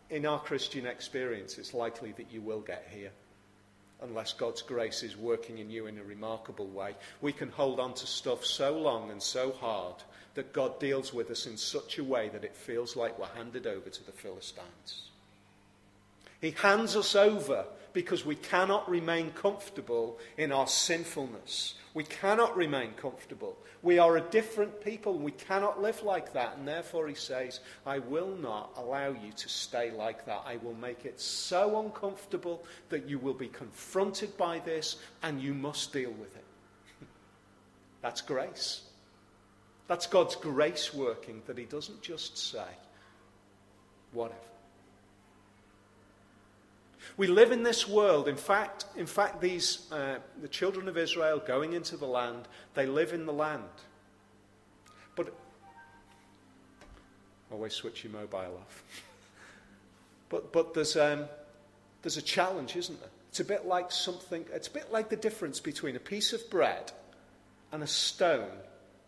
in 0.09 0.25
our 0.25 0.39
Christian 0.39 0.85
experience, 0.85 1.57
it's 1.57 1.73
likely 1.73 2.11
that 2.13 2.31
you 2.33 2.41
will 2.41 2.59
get 2.59 2.85
here 2.91 3.11
unless 4.01 4.33
God's 4.33 4.61
grace 4.61 5.03
is 5.03 5.15
working 5.15 5.59
in 5.59 5.69
you 5.69 5.87
in 5.87 5.97
a 5.99 6.03
remarkable 6.03 6.67
way. 6.67 6.95
We 7.21 7.31
can 7.31 7.49
hold 7.49 7.79
on 7.79 7.93
to 7.93 8.07
stuff 8.07 8.43
so 8.43 8.77
long 8.77 9.09
and 9.09 9.23
so 9.23 9.53
hard 9.53 9.95
that 10.35 10.53
God 10.53 10.79
deals 10.79 11.13
with 11.13 11.29
us 11.29 11.45
in 11.45 11.57
such 11.57 11.97
a 11.97 12.03
way 12.03 12.29
that 12.29 12.43
it 12.43 12.55
feels 12.55 12.95
like 12.95 13.17
we're 13.19 13.25
handed 13.27 13.67
over 13.67 13.89
to 13.89 14.05
the 14.05 14.11
Philistines. 14.11 15.09
He 16.39 16.51
hands 16.51 16.95
us 16.95 17.15
over 17.15 17.65
because 17.93 18.25
we 18.25 18.35
cannot 18.35 18.89
remain 18.89 19.31
comfortable 19.31 20.17
in 20.37 20.51
our 20.51 20.67
sinfulness. 20.67 21.75
We 21.93 22.03
cannot 22.05 22.55
remain 22.55 22.91
comfortable. 22.93 23.57
We 23.83 23.99
are 23.99 24.17
a 24.17 24.21
different 24.21 24.83
people. 24.83 25.17
We 25.17 25.31
cannot 25.31 25.81
live 25.81 26.01
like 26.03 26.33
that. 26.33 26.57
And 26.57 26.67
therefore, 26.67 27.07
he 27.07 27.15
says, 27.15 27.59
I 27.85 27.99
will 27.99 28.35
not 28.37 28.71
allow 28.77 29.09
you 29.09 29.33
to 29.35 29.49
stay 29.49 29.91
like 29.91 30.25
that. 30.25 30.43
I 30.45 30.57
will 30.57 30.75
make 30.75 31.05
it 31.05 31.19
so 31.19 31.81
uncomfortable 31.83 32.63
that 32.89 33.09
you 33.09 33.19
will 33.19 33.33
be 33.33 33.49
confronted 33.49 34.37
by 34.37 34.59
this 34.59 34.97
and 35.21 35.41
you 35.41 35.53
must 35.53 35.91
deal 35.91 36.11
with 36.11 36.35
it. 36.35 36.45
That's 38.01 38.21
grace. 38.21 38.83
That's 39.87 40.07
God's 40.07 40.35
grace 40.35 40.93
working, 40.93 41.41
that 41.47 41.57
he 41.57 41.65
doesn't 41.65 42.01
just 42.01 42.37
say, 42.37 42.67
whatever. 44.11 44.39
We 47.17 47.27
live 47.27 47.51
in 47.51 47.63
this 47.63 47.87
world. 47.87 48.27
In 48.27 48.37
fact, 48.37 48.85
in 48.95 49.05
fact, 49.05 49.41
these 49.41 49.91
uh, 49.91 50.19
the 50.41 50.47
children 50.47 50.87
of 50.87 50.97
Israel 50.97 51.39
going 51.39 51.73
into 51.73 51.97
the 51.97 52.05
land, 52.05 52.47
they 52.73 52.85
live 52.85 53.13
in 53.13 53.25
the 53.25 53.33
land. 53.33 53.63
But 55.15 55.33
always 57.51 57.73
switch 57.73 58.03
your 58.03 58.13
mobile 58.13 58.59
off. 58.59 58.83
but 60.29 60.53
but 60.53 60.73
there's 60.73 60.95
um, 60.95 61.25
there's 62.01 62.17
a 62.17 62.21
challenge, 62.21 62.75
isn't 62.75 62.99
there? 62.99 63.09
It's 63.29 63.39
a 63.39 63.45
bit 63.45 63.65
like 63.65 63.91
something. 63.91 64.45
It's 64.53 64.67
a 64.67 64.71
bit 64.71 64.91
like 64.91 65.09
the 65.09 65.15
difference 65.15 65.59
between 65.59 65.95
a 65.95 65.99
piece 65.99 66.33
of 66.33 66.49
bread 66.49 66.91
and 67.71 67.83
a 67.83 67.87
stone 67.87 68.51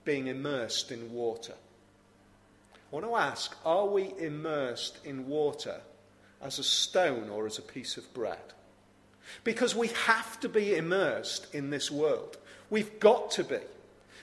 being 0.06 0.28
immersed 0.28 0.92
in 0.92 1.12
water. 1.14 1.54
I 1.54 2.96
want 2.96 3.06
to 3.06 3.16
ask: 3.16 3.56
Are 3.66 3.88
we 3.88 4.14
immersed 4.20 5.00
in 5.06 5.28
water? 5.28 5.82
as 6.44 6.60
a 6.60 6.64
stone 6.64 7.30
or 7.30 7.46
as 7.46 7.58
a 7.58 7.64
piece 7.64 7.98
of 7.98 8.14
bread. 8.14 8.38
Because 9.44 9.76
we 9.76 9.88
have 10.06 10.40
to 10.42 10.50
be 10.50 10.76
immersed 10.76 11.54
in 11.54 11.70
this 11.70 11.90
world. 11.90 12.38
We've 12.70 13.00
got 13.00 13.32
to 13.32 13.44
be. 13.44 13.60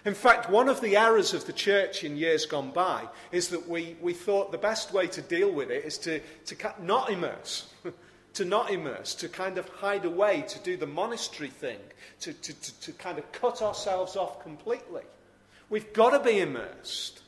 In 0.05 0.15
fact, 0.15 0.49
one 0.49 0.69
of 0.69 0.81
the 0.81 0.97
errors 0.97 1.35
of 1.35 1.47
the 1.47 1.53
church 1.53 2.05
in 2.05 2.17
years 2.17 2.47
gone 2.47 2.71
by 2.71 3.07
is 3.33 3.49
that 3.49 3.69
we, 3.69 3.97
we 4.01 4.13
thought 4.13 4.53
the 4.53 4.59
best 4.59 4.93
way 4.93 5.07
to 5.09 5.23
deal 5.23 5.51
with 5.51 5.71
it 5.71 5.85
is 5.85 5.99
to, 5.99 6.21
to 6.47 6.57
not 6.83 7.11
immerse. 7.11 7.67
to 8.35 8.45
not 8.45 8.71
immerse, 8.71 9.15
to 9.17 9.29
kind 9.29 9.59
of 9.59 9.69
hide 9.69 10.05
away, 10.05 10.45
to 10.47 10.59
do 10.61 10.77
the 10.77 10.87
monastery 10.87 11.49
thing, 11.49 11.79
to, 12.21 12.33
to, 12.33 12.53
to, 12.55 12.81
to 12.81 12.93
kind 12.93 13.19
of 13.19 13.33
cut 13.33 13.61
ourselves 13.61 14.17
off 14.17 14.43
completely. 14.43 15.03
We've 15.71 15.93
got 15.93 16.11
to 16.11 16.19
be 16.19 16.41
immersed. 16.41 17.23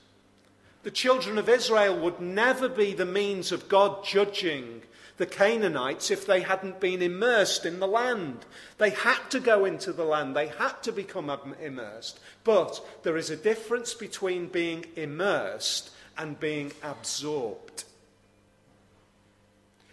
The 0.83 0.91
children 0.91 1.39
of 1.39 1.49
Israel 1.49 1.99
would 2.01 2.21
never 2.21 2.69
be 2.69 2.93
the 2.93 3.07
means 3.07 3.53
of 3.53 3.69
God 3.69 4.05
judging 4.05 4.83
the 5.17 5.27
Canaanites 5.27 6.11
if 6.11 6.27
they 6.27 6.41
hadn't 6.41 6.81
been 6.81 7.01
immersed 7.01 7.65
in 7.65 7.79
the 7.79 7.87
land. 7.87 8.45
They 8.79 8.91
had 8.91 9.31
to 9.31 9.39
go 9.39 9.65
into 9.65 9.93
the 9.93 10.05
land, 10.05 10.35
they 10.35 10.49
had 10.49 10.83
to 10.83 10.91
become 10.91 11.31
immersed. 11.63 12.19
But 12.43 12.85
there 13.05 13.17
is 13.17 13.31
a 13.31 13.37
difference 13.37 13.95
between 13.95 14.49
being 14.49 14.87
immersed 14.97 15.91
and 16.19 16.41
being 16.41 16.73
absorbed. 16.83 17.85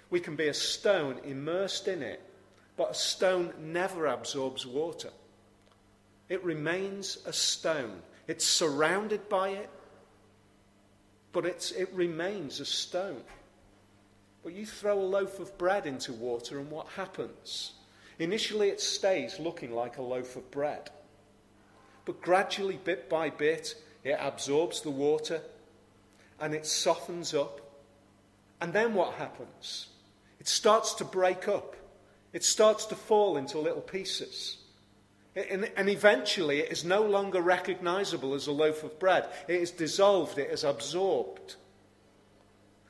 We 0.10 0.20
can 0.20 0.36
be 0.36 0.48
a 0.48 0.54
stone 0.56 1.20
immersed 1.24 1.88
in 1.88 2.02
it, 2.02 2.22
but 2.76 2.92
a 2.92 2.96
stone 2.96 3.54
never 3.60 4.08
absorbs 4.08 4.66
water. 4.66 5.12
It 6.30 6.44
remains 6.44 7.20
a 7.28 7.34
stone. 7.34 8.02
It's 8.30 8.46
surrounded 8.46 9.28
by 9.28 9.50
it, 9.50 9.72
but 11.32 11.48
it 11.48 11.90
remains 11.94 12.60
a 12.60 12.66
stone. 12.66 13.24
But 14.44 14.54
you 14.54 14.68
throw 14.68 15.00
a 15.00 15.02
loaf 15.02 15.40
of 15.40 15.58
bread 15.58 15.88
into 15.88 16.14
water, 16.14 16.60
and 16.60 16.70
what 16.70 16.86
happens? 16.90 17.72
Initially, 18.20 18.70
it 18.70 18.82
stays 18.82 19.40
looking 19.40 19.74
like 19.74 19.98
a 19.98 20.04
loaf 20.04 20.36
of 20.36 20.52
bread. 20.52 20.92
But 22.06 22.22
gradually, 22.22 22.78
bit 22.78 23.10
by 23.10 23.32
bit, 23.32 23.74
it 24.04 24.20
absorbs 24.20 24.82
the 24.82 24.92
water 24.92 25.42
and 26.40 26.54
it 26.54 26.68
softens 26.68 27.34
up. 27.34 27.60
And 28.62 28.74
then 28.74 28.94
what 28.94 29.16
happens? 29.16 29.88
It 30.40 30.48
starts 30.48 30.94
to 30.96 31.04
break 31.04 31.48
up, 31.48 31.76
it 32.32 32.44
starts 32.44 32.86
to 32.86 32.96
fall 32.96 33.38
into 33.38 33.58
little 33.58 33.82
pieces. 33.82 34.59
And 35.36 35.90
eventually, 35.90 36.60
it 36.60 36.72
is 36.72 36.84
no 36.84 37.04
longer 37.04 37.42
recognizable 37.42 38.34
as 38.34 38.48
a 38.48 38.52
loaf 38.52 38.84
of 38.84 39.00
bread. 39.00 39.28
It 39.48 39.62
is 39.62 39.72
dissolved, 39.72 40.38
it 40.38 40.50
is 40.50 40.64
absorbed. 40.64 41.56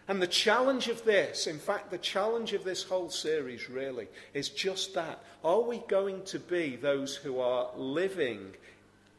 And 0.08 0.22
the 0.22 0.28
challenge 0.28 0.88
of 0.88 1.04
this, 1.06 1.46
in 1.46 1.60
fact, 1.60 1.92
the 1.92 1.98
challenge 2.00 2.54
of 2.54 2.64
this 2.64 2.82
whole 2.84 3.10
series 3.10 3.70
really 3.70 4.08
is 4.34 4.50
just 4.50 4.96
that. 4.96 5.22
Are 5.44 5.62
we 5.62 5.84
going 5.88 6.24
to 6.26 6.40
be 6.40 6.76
those 6.76 7.16
who 7.16 7.40
are 7.40 7.70
living 7.76 8.56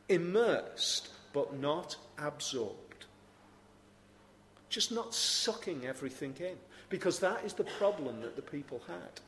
immersed 0.08 1.10
but 1.32 1.56
not 1.56 1.96
absorbed? 2.18 3.04
Just 4.68 4.90
not 4.90 5.14
sucking 5.14 5.86
everything 5.86 6.34
in. 6.40 6.56
Because 6.88 7.20
that 7.20 7.44
is 7.44 7.54
the 7.54 7.62
problem 7.62 8.22
that 8.22 8.34
the 8.34 8.42
people 8.42 8.82
had. 8.88 9.20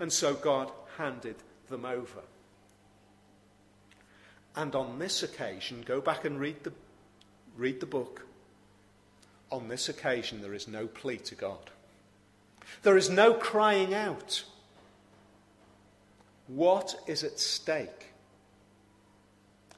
And 0.00 0.10
so 0.10 0.32
God 0.32 0.70
handed 0.96 1.36
them 1.68 1.84
over. 1.84 2.22
And 4.56 4.74
on 4.74 4.98
this 4.98 5.22
occasion, 5.22 5.82
go 5.84 6.00
back 6.00 6.24
and 6.24 6.38
read 6.38 6.62
the, 6.62 6.72
read 7.56 7.80
the 7.80 7.86
book. 7.86 8.26
On 9.50 9.68
this 9.68 9.88
occasion, 9.88 10.42
there 10.42 10.54
is 10.54 10.68
no 10.68 10.86
plea 10.86 11.18
to 11.18 11.34
God. 11.34 11.70
There 12.82 12.96
is 12.96 13.10
no 13.10 13.34
crying 13.34 13.94
out. 13.94 14.44
What 16.46 16.94
is 17.06 17.24
at 17.24 17.38
stake? 17.38 18.12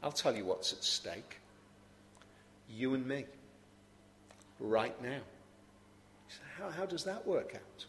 I'll 0.03 0.13
tell 0.13 0.37
you 0.37 0.45
what's 0.45 0.73
at 0.73 0.85
stake. 0.85 1.41
You 2.69 2.95
and 2.95 3.07
me. 3.07 3.25
Right 4.61 5.01
now. 5.03 5.21
How, 6.59 6.71
how 6.71 6.87
does 6.87 7.05
that 7.05 7.27
work 7.27 7.55
out? 7.55 7.87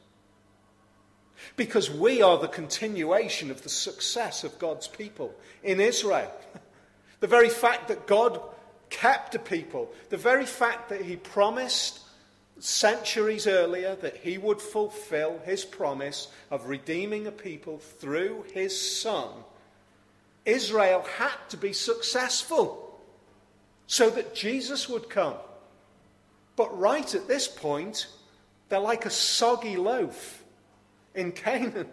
Because 1.56 1.90
we 1.90 2.22
are 2.22 2.38
the 2.38 2.48
continuation 2.48 3.52
of 3.52 3.62
the 3.62 3.70
success 3.70 4.44
of 4.44 4.58
God's 4.60 4.88
people 4.88 5.36
in 5.64 5.80
Israel. 5.80 6.32
The 7.20 7.28
very 7.28 7.50
fact 7.50 7.88
that 7.88 8.08
God 8.08 8.40
kept 8.90 9.36
a 9.36 9.40
people, 9.40 9.92
the 10.10 10.18
very 10.18 10.46
fact 10.46 10.90
that 10.90 11.02
He 11.02 11.16
promised 11.16 12.00
centuries 12.60 13.48
earlier 13.48 13.96
that 13.96 14.18
He 14.18 14.38
would 14.38 14.62
fulfill 14.62 15.40
His 15.46 15.66
promise 15.66 16.28
of 16.52 16.68
redeeming 16.68 17.28
a 17.28 17.32
people 17.32 17.80
through 17.80 18.46
His 18.54 19.00
Son, 19.00 19.30
Israel 20.46 21.06
had 21.18 21.36
to 21.50 21.58
be 21.58 21.74
successful 21.74 23.00
so 23.88 24.10
that 24.10 24.36
Jesus 24.36 24.88
would 24.88 25.10
come. 25.10 25.36
But 26.56 26.78
right 26.78 27.14
at 27.14 27.28
this 27.28 27.48
point, 27.48 28.08
they're 28.70 28.80
like 28.80 29.06
a 29.06 29.10
soggy 29.10 29.78
loaf 29.78 30.44
in 31.16 31.32
Canaan, 31.32 31.88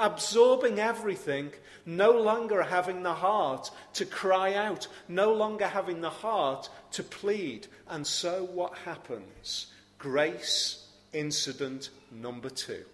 absorbing 0.00 0.78
everything, 0.78 1.52
no 1.84 2.10
longer 2.10 2.62
having 2.62 3.02
the 3.02 3.14
heart 3.14 3.70
to 3.94 4.04
cry 4.04 4.54
out, 4.54 4.88
no 5.08 5.32
longer 5.32 5.66
having 5.66 6.00
the 6.00 6.10
heart 6.10 6.68
to 6.92 7.02
plead. 7.02 7.66
And 7.88 8.06
so 8.06 8.44
what 8.44 8.78
happens? 8.78 9.66
Grace 9.98 10.86
incident 11.12 11.90
number 12.10 12.50
two. 12.50 12.84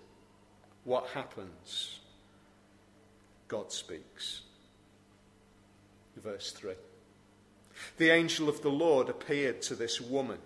What 0.84 1.06
happens? 1.08 2.00
God 3.48 3.72
speaks. 3.72 4.42
Verse 6.16 6.50
3. 6.52 6.72
The 7.98 8.10
angel 8.10 8.48
of 8.48 8.62
the 8.62 8.70
Lord 8.70 9.08
appeared 9.08 9.62
to 9.62 9.74
this 9.74 10.00
woman. 10.00 10.38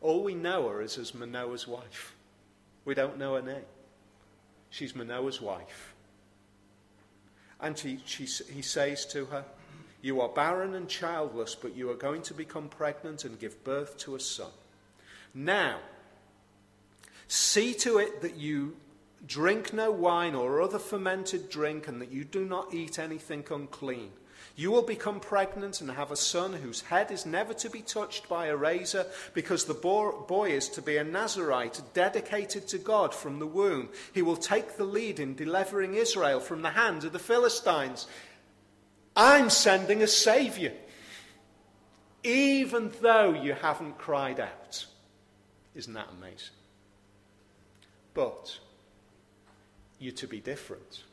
All 0.00 0.22
we 0.22 0.34
know 0.34 0.68
her 0.68 0.80
is 0.80 0.96
as 0.98 1.14
Manoah's 1.14 1.66
wife. 1.66 2.14
We 2.84 2.94
don't 2.94 3.18
know 3.18 3.34
her 3.34 3.42
name. 3.42 3.64
She's 4.72 4.96
Manoah's 4.96 5.38
wife. 5.38 5.92
And 7.60 7.78
he, 7.78 7.98
she, 8.06 8.24
he 8.24 8.62
says 8.62 9.04
to 9.08 9.26
her, 9.26 9.44
You 10.00 10.22
are 10.22 10.30
barren 10.30 10.74
and 10.74 10.88
childless, 10.88 11.54
but 11.54 11.76
you 11.76 11.90
are 11.90 11.94
going 11.94 12.22
to 12.22 12.34
become 12.34 12.68
pregnant 12.68 13.26
and 13.26 13.38
give 13.38 13.62
birth 13.64 13.98
to 13.98 14.14
a 14.16 14.20
son. 14.20 14.50
Now, 15.34 15.78
see 17.28 17.74
to 17.74 17.98
it 17.98 18.22
that 18.22 18.36
you 18.36 18.74
drink 19.26 19.74
no 19.74 19.92
wine 19.92 20.34
or 20.34 20.62
other 20.62 20.78
fermented 20.78 21.50
drink, 21.50 21.86
and 21.86 22.00
that 22.00 22.10
you 22.10 22.24
do 22.24 22.46
not 22.46 22.72
eat 22.72 22.98
anything 22.98 23.44
unclean. 23.50 24.10
You 24.54 24.70
will 24.70 24.82
become 24.82 25.18
pregnant 25.18 25.80
and 25.80 25.90
have 25.90 26.10
a 26.10 26.16
son 26.16 26.52
whose 26.52 26.82
head 26.82 27.10
is 27.10 27.24
never 27.24 27.54
to 27.54 27.70
be 27.70 27.80
touched 27.80 28.28
by 28.28 28.46
a 28.46 28.56
razor, 28.56 29.06
because 29.32 29.64
the 29.64 29.74
boy 29.74 30.50
is 30.50 30.68
to 30.70 30.82
be 30.82 30.98
a 30.98 31.04
Nazarite, 31.04 31.80
dedicated 31.94 32.68
to 32.68 32.78
God 32.78 33.14
from 33.14 33.38
the 33.38 33.46
womb. 33.46 33.88
He 34.12 34.22
will 34.22 34.36
take 34.36 34.76
the 34.76 34.84
lead 34.84 35.20
in 35.20 35.34
delivering 35.34 35.94
Israel 35.94 36.38
from 36.38 36.62
the 36.62 36.70
hand 36.70 37.04
of 37.04 37.12
the 37.12 37.18
Philistines. 37.18 38.06
I'm 39.16 39.48
sending 39.50 40.02
a 40.02 40.06
Saviour, 40.06 40.72
even 42.22 42.92
though 43.00 43.32
you 43.32 43.54
haven't 43.54 43.98
cried 43.98 44.38
out. 44.38 44.86
Isn't 45.74 45.94
that 45.94 46.08
amazing? 46.18 46.56
But 48.12 48.58
you're 49.98 50.12
to 50.12 50.26
be 50.26 50.40
different 50.40 51.04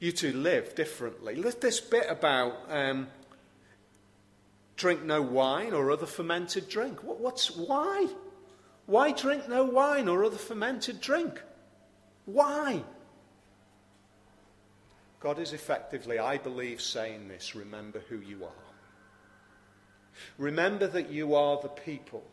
you 0.00 0.12
to 0.12 0.32
live 0.32 0.74
differently. 0.74 1.42
This 1.60 1.80
bit 1.80 2.06
about 2.08 2.54
um, 2.68 3.08
drink 4.76 5.02
no 5.02 5.20
wine 5.20 5.72
or 5.72 5.90
other 5.90 6.06
fermented 6.06 6.68
drink. 6.68 7.02
What, 7.02 7.20
what's 7.20 7.50
why? 7.50 8.06
Why 8.86 9.12
drink 9.12 9.48
no 9.48 9.64
wine 9.64 10.08
or 10.08 10.24
other 10.24 10.38
fermented 10.38 11.00
drink? 11.00 11.42
Why? 12.24 12.82
God 15.20 15.38
is 15.40 15.52
effectively, 15.52 16.18
I 16.18 16.38
believe, 16.38 16.80
saying 16.80 17.28
this 17.28 17.54
remember 17.56 18.00
who 18.08 18.20
you 18.20 18.44
are. 18.44 18.68
Remember 20.36 20.86
that 20.86 21.10
you 21.10 21.34
are 21.34 21.60
the 21.60 21.68
people 21.68 22.24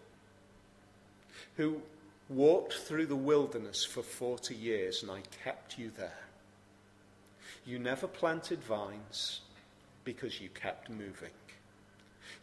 who 1.58 1.82
walked 2.30 2.74
through 2.74 3.08
the 3.08 3.16
wilderness 3.16 3.86
for 3.86 4.02
40 4.02 4.56
years 4.56 5.02
and 5.02 5.12
I 5.12 5.22
kept 5.44 5.78
you 5.78 5.92
there. 5.98 6.25
You 7.66 7.80
never 7.80 8.08
planted 8.08 8.64
vines 8.64 9.42
because 10.04 10.40
you 10.40 10.50
kept 10.50 10.90
moving. 10.90 11.32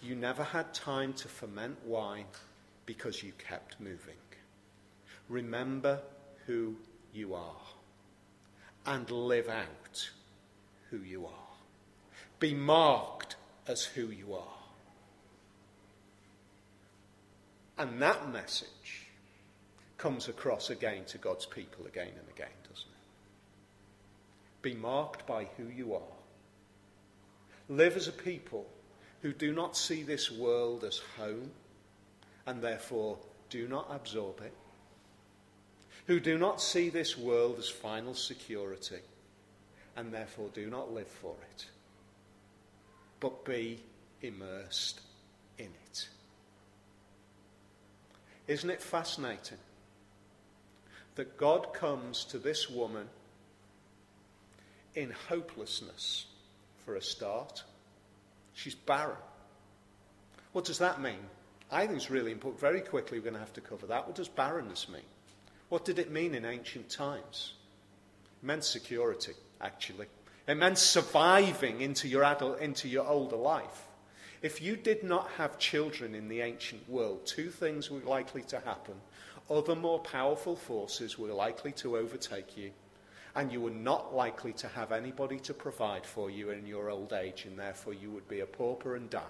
You 0.03 0.17
never 0.17 0.43
had 0.43 0.75
time 0.75 1.13
to 1.15 1.29
ferment 1.29 1.79
wine 1.87 2.27
because 2.87 3.23
you 3.23 3.33
kept 3.39 3.81
moving. 3.81 4.17
Remember 5.29 6.01
who 6.47 6.75
you 7.15 7.35
are 7.35 7.57
and 8.85 9.09
live 9.11 9.49
out 9.49 10.11
who 10.91 10.99
you 10.99 11.27
are. 11.27 11.33
Be 12.41 12.53
marked 12.53 13.37
as 13.69 13.85
who 13.85 14.09
you 14.09 14.35
are. 14.35 14.59
And 17.79 18.03
that 18.03 18.31
message 18.31 19.07
comes 19.99 20.29
across 20.29 20.69
again 20.71 21.05
to 21.07 21.19
God's 21.19 21.47
people 21.47 21.87
again 21.87 22.11
and 22.19 22.29
again? 22.29 22.49
Be 24.63 24.75
marked 24.75 25.27
by 25.27 25.49
who 25.57 25.67
you 25.69 25.95
are. 25.95 26.17
Live 27.69 27.97
as 27.97 28.09
a 28.09 28.13
people 28.13 28.67
who 29.23 29.33
do 29.33 29.53
not 29.53 29.77
see 29.77 30.03
this 30.03 30.31
world 30.31 30.85
as 30.85 31.01
home 31.19 31.51
and 32.47 32.63
therefore 32.63 33.19
do 33.51 33.69
not 33.69 33.89
absorb 33.91 34.41
it. 34.41 34.55
Who 36.07 36.19
do 36.19 36.39
not 36.39 36.61
see 36.61 36.89
this 36.89 37.17
world 37.17 37.59
as 37.59 37.69
final 37.69 38.15
security 38.15 39.01
and 39.97 40.13
therefore 40.13 40.49
do 40.53 40.69
not 40.71 40.93
live 40.93 41.09
for 41.09 41.35
it. 41.53 41.67
But 43.21 43.45
be 43.45 43.81
immersed 44.21 45.01
in 45.59 45.71
it. 45.87 46.09
Isn't 48.49 48.71
it 48.71 48.83
fascinating 48.83 49.59
that 51.15 51.37
God 51.37 51.73
comes 51.73 52.25
to 52.27 52.39
this 52.39 52.69
woman? 52.69 53.09
In 54.95 55.13
hopelessness 55.29 56.27
for 56.85 56.97
a 56.97 57.03
start. 57.03 57.63
She's 58.55 58.75
barren. 58.75 59.17
What 60.53 60.65
does 60.65 60.79
that 60.79 61.01
mean? 61.01 61.21
I 61.71 61.87
think 61.87 61.97
it's 61.97 62.11
really 62.11 62.33
important. 62.33 62.61
Very 62.61 62.83
quickly, 62.83 63.19
we're 63.19 63.25
going 63.25 63.35
to 63.35 63.41
have 63.41 63.55
to 63.55 63.61
cover 63.63 63.87
that. 63.87 64.07
What 64.07 64.17
does 64.17 64.29
barrenness 64.29 64.89
mean? 64.89 65.03
What 65.71 65.87
did 65.87 65.99
it 65.99 66.11
mean 66.11 66.35
in 66.35 66.45
ancient 66.45 66.91
times? 66.91 67.55
It 68.43 68.47
meant 68.47 68.65
security, 68.65 69.33
actually. 69.61 70.07
It 70.47 70.57
meant 70.57 70.77
surviving 70.77 71.81
into 71.81 72.09
your, 72.09 72.25
adult, 72.25 72.61
into 72.61 72.89
your 72.89 73.07
older 73.07 73.37
life. 73.37 73.89
If 74.43 74.61
you 74.61 74.77
did 74.77 75.03
not 75.05 75.31
have 75.39 75.59
children 75.59 76.15
in 76.15 76.29
the 76.29 76.41
ancient 76.41 76.87
world, 76.91 77.25
two 77.25 77.49
things 77.49 77.91
were 77.91 78.01
likely 78.01 78.43
to 78.43 78.61
happen. 78.61 78.95
Other 79.49 79.75
more 79.75 80.01
powerful 80.01 80.57
forces 80.57 81.19
were 81.19 81.33
likely 81.33 81.73
to 81.73 81.97
overtake 81.97 82.57
you, 82.57 82.73
and 83.35 83.51
you 83.51 83.61
were 83.61 83.71
not 83.71 84.15
likely 84.15 84.53
to 84.55 84.69
have 84.69 84.93
anybody 84.93 85.39
to 85.41 85.55
provide 85.55 86.05
for 86.05 86.31
you 86.31 86.51
in 86.51 86.67
your 86.67 86.91
old 86.91 87.13
age, 87.13 87.45
and 87.47 87.59
therefore 87.59 87.95
you 87.95 88.11
would 88.11 88.29
be 88.29 88.41
a 88.41 88.47
pauper 88.47 88.97
and 88.97 89.09
die. 89.09 89.23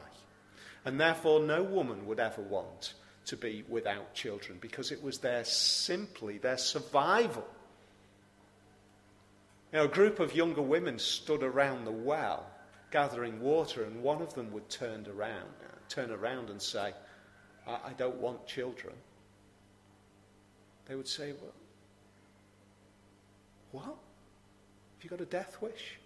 And 0.84 1.00
therefore, 1.00 1.40
no 1.40 1.62
woman 1.62 2.06
would 2.06 2.18
ever 2.18 2.42
want 2.42 2.94
to 3.26 3.36
be 3.36 3.64
without 3.68 4.14
children 4.14 4.58
because 4.60 4.90
it 4.90 5.00
was 5.02 5.18
their 5.18 5.44
simply 5.44 6.38
their 6.38 6.58
survival. 6.58 7.46
Now, 9.72 9.84
a 9.84 9.88
group 9.88 10.18
of 10.18 10.34
younger 10.34 10.62
women 10.62 10.98
stood 10.98 11.42
around 11.42 11.84
the 11.84 11.92
well 11.92 12.46
gathering 12.90 13.40
water, 13.40 13.84
and 13.84 14.02
one 14.02 14.20
of 14.20 14.34
them 14.34 14.52
would 14.52 14.68
turn 14.68 15.06
around, 15.06 15.48
turn 15.88 16.10
around 16.10 16.50
and 16.50 16.60
say, 16.60 16.92
I, 17.66 17.72
I 17.72 17.92
don't 17.96 18.16
want 18.16 18.46
children. 18.46 18.94
They 20.86 20.96
would 20.96 21.08
say, 21.08 21.32
Well, 21.32 21.54
what? 23.72 23.84
Have 23.84 25.02
you 25.02 25.10
got 25.10 25.20
a 25.20 25.26
death 25.26 25.58
wish? 25.60 25.98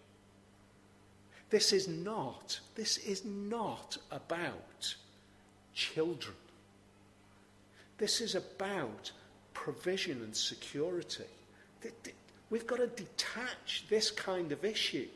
This 1.51 1.73
is 1.73 1.87
not, 1.87 2.59
this 2.75 2.99
is 2.99 3.25
not 3.25 3.97
about 4.11 4.95
children. 5.75 6.35
This 7.99 8.21
is 8.21 8.35
about 8.35 9.13
provision 9.55 10.23
and 10.23 10.37
security. 10.37 11.25
we've 12.51 12.67
got 12.67 12.79
to 12.79 12.87
detach 12.89 13.85
this 13.89 14.11
kind 14.11 14.53
of 14.53 14.65
issue 14.65 15.09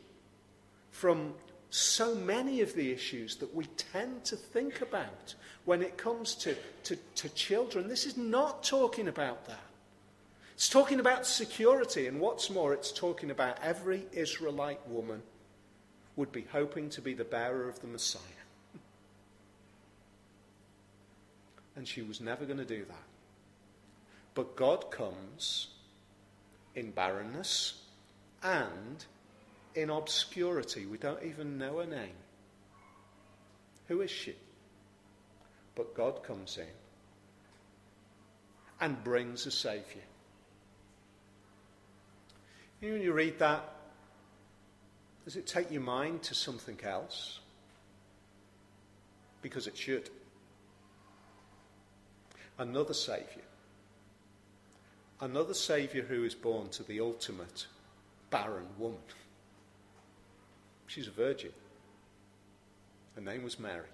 from 0.91 1.33
so 1.69 2.15
many 2.15 2.61
of 2.61 2.73
the 2.75 2.91
issues 2.91 3.37
that 3.37 3.53
we 3.55 3.65
tend 3.65 4.23
to 4.25 4.35
think 4.35 4.81
about 4.81 5.35
when 5.65 5.81
it 5.81 5.97
comes 5.97 6.35
to, 6.35 6.55
to, 6.83 6.97
to 7.15 7.29
children. 7.29 7.87
This 7.87 8.05
is 8.05 8.17
not 8.17 8.63
talking 8.63 9.07
about 9.07 9.45
that. 9.47 9.70
It's 10.61 10.69
talking 10.69 10.99
about 10.99 11.25
security, 11.25 12.05
and 12.05 12.19
what's 12.19 12.51
more, 12.51 12.71
it's 12.71 12.91
talking 12.91 13.31
about 13.31 13.57
every 13.63 14.05
Israelite 14.11 14.87
woman 14.87 15.23
would 16.15 16.31
be 16.31 16.45
hoping 16.51 16.87
to 16.91 17.01
be 17.01 17.15
the 17.15 17.23
bearer 17.23 17.67
of 17.67 17.79
the 17.81 17.87
Messiah. 17.87 18.21
And 21.75 21.87
she 21.87 22.03
was 22.03 22.21
never 22.21 22.45
going 22.45 22.59
to 22.59 22.63
do 22.63 22.85
that. 22.85 23.07
But 24.35 24.55
God 24.55 24.91
comes 24.91 25.69
in 26.75 26.91
barrenness 26.91 27.81
and 28.43 29.03
in 29.73 29.89
obscurity. 29.89 30.85
We 30.85 30.99
don't 30.99 31.23
even 31.23 31.57
know 31.57 31.79
her 31.79 31.87
name. 31.87 32.19
Who 33.87 34.01
is 34.01 34.11
she? 34.11 34.35
But 35.73 35.95
God 35.95 36.21
comes 36.21 36.59
in 36.59 36.75
and 38.79 39.03
brings 39.03 39.47
a 39.47 39.51
Saviour. 39.51 40.03
You 42.81 42.87
know, 42.87 42.93
when 42.95 43.03
you 43.03 43.13
read 43.13 43.37
that, 43.37 43.63
does 45.23 45.35
it 45.35 45.45
take 45.45 45.71
your 45.71 45.81
mind 45.81 46.23
to 46.23 46.33
something 46.33 46.79
else? 46.83 47.39
Because 49.43 49.67
it 49.67 49.77
should. 49.77 50.09
Another 52.57 52.95
Saviour. 52.95 53.45
Another 55.19 55.53
Saviour 55.53 56.03
who 56.03 56.23
is 56.23 56.33
born 56.33 56.69
to 56.69 56.83
the 56.83 56.99
ultimate 56.99 57.67
barren 58.31 58.65
woman. 58.79 58.97
She's 60.87 61.07
a 61.07 61.11
virgin. 61.11 61.51
Her 63.15 63.21
name 63.21 63.43
was 63.43 63.59
Mary. 63.59 63.85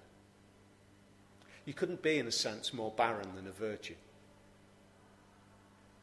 You 1.65 1.73
couldn't 1.73 2.01
be, 2.01 2.17
in 2.17 2.27
a 2.27 2.31
sense, 2.31 2.73
more 2.73 2.91
barren 2.91 3.35
than 3.35 3.47
a 3.47 3.51
virgin. 3.51 3.97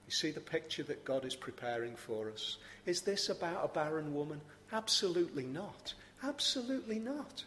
You 0.06 0.12
see 0.12 0.30
the 0.30 0.40
picture 0.40 0.82
that 0.84 1.04
God 1.04 1.24
is 1.24 1.34
preparing 1.34 1.96
for 1.96 2.30
us? 2.30 2.58
Is 2.86 3.00
this 3.02 3.28
about 3.28 3.64
a 3.64 3.68
barren 3.68 4.14
woman? 4.14 4.40
Absolutely 4.72 5.44
not. 5.44 5.94
Absolutely 6.22 6.98
not. 6.98 7.44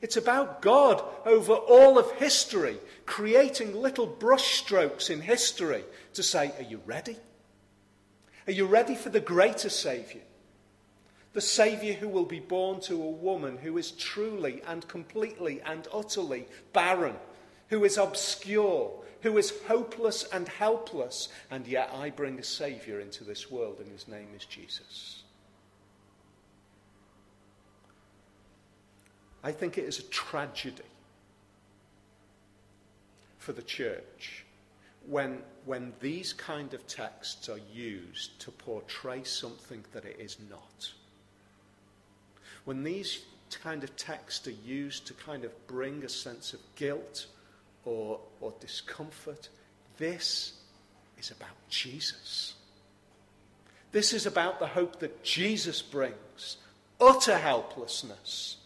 It's 0.00 0.16
about 0.16 0.60
God 0.60 1.02
over 1.24 1.54
all 1.54 1.98
of 1.98 2.10
history, 2.12 2.76
creating 3.06 3.74
little 3.74 4.06
brushstrokes 4.06 5.08
in 5.08 5.20
history 5.20 5.84
to 6.14 6.22
say, 6.22 6.52
Are 6.58 6.62
you 6.62 6.80
ready? 6.84 7.16
Are 8.46 8.52
you 8.52 8.66
ready 8.66 8.94
for 8.94 9.08
the 9.08 9.20
greater 9.20 9.70
Saviour? 9.70 10.22
The 11.32 11.40
Saviour 11.40 11.94
who 11.94 12.08
will 12.08 12.26
be 12.26 12.40
born 12.40 12.80
to 12.82 13.02
a 13.02 13.10
woman 13.10 13.56
who 13.56 13.78
is 13.78 13.92
truly 13.92 14.62
and 14.66 14.86
completely 14.86 15.60
and 15.62 15.88
utterly 15.92 16.46
barren, 16.72 17.16
who 17.68 17.84
is 17.84 17.96
obscure, 17.96 18.92
who 19.24 19.38
is 19.38 19.54
hopeless 19.66 20.28
and 20.34 20.46
helpless, 20.46 21.30
and 21.50 21.66
yet 21.66 21.90
I 21.94 22.10
bring 22.10 22.38
a 22.38 22.44
Saviour 22.44 23.00
into 23.00 23.24
this 23.24 23.50
world, 23.50 23.78
and 23.80 23.90
his 23.90 24.06
name 24.06 24.28
is 24.36 24.44
Jesus. 24.44 25.22
I 29.42 29.50
think 29.50 29.78
it 29.78 29.84
is 29.84 29.98
a 29.98 30.02
tragedy 30.04 30.82
for 33.38 33.54
the 33.54 33.62
church 33.62 34.44
when, 35.06 35.38
when 35.64 35.94
these 36.00 36.34
kind 36.34 36.74
of 36.74 36.86
texts 36.86 37.48
are 37.48 37.60
used 37.72 38.38
to 38.40 38.50
portray 38.50 39.24
something 39.24 39.82
that 39.94 40.04
it 40.04 40.16
is 40.20 40.36
not. 40.50 40.92
When 42.66 42.84
these 42.84 43.24
kind 43.62 43.84
of 43.84 43.96
texts 43.96 44.46
are 44.46 44.58
used 44.66 45.06
to 45.06 45.14
kind 45.14 45.44
of 45.44 45.66
bring 45.66 46.04
a 46.04 46.10
sense 46.10 46.52
of 46.52 46.60
guilt 46.76 47.28
or, 47.84 48.20
or 48.40 48.52
discomfort, 48.60 49.48
this 49.98 50.54
is 51.18 51.30
about 51.30 51.56
Jesus. 51.68 52.54
This 53.92 54.12
is 54.12 54.26
about 54.26 54.58
the 54.58 54.66
hope 54.66 55.00
that 55.00 55.22
Jesus 55.22 55.80
brings 55.82 56.56
utter 57.00 57.38
helplessness 57.38 58.56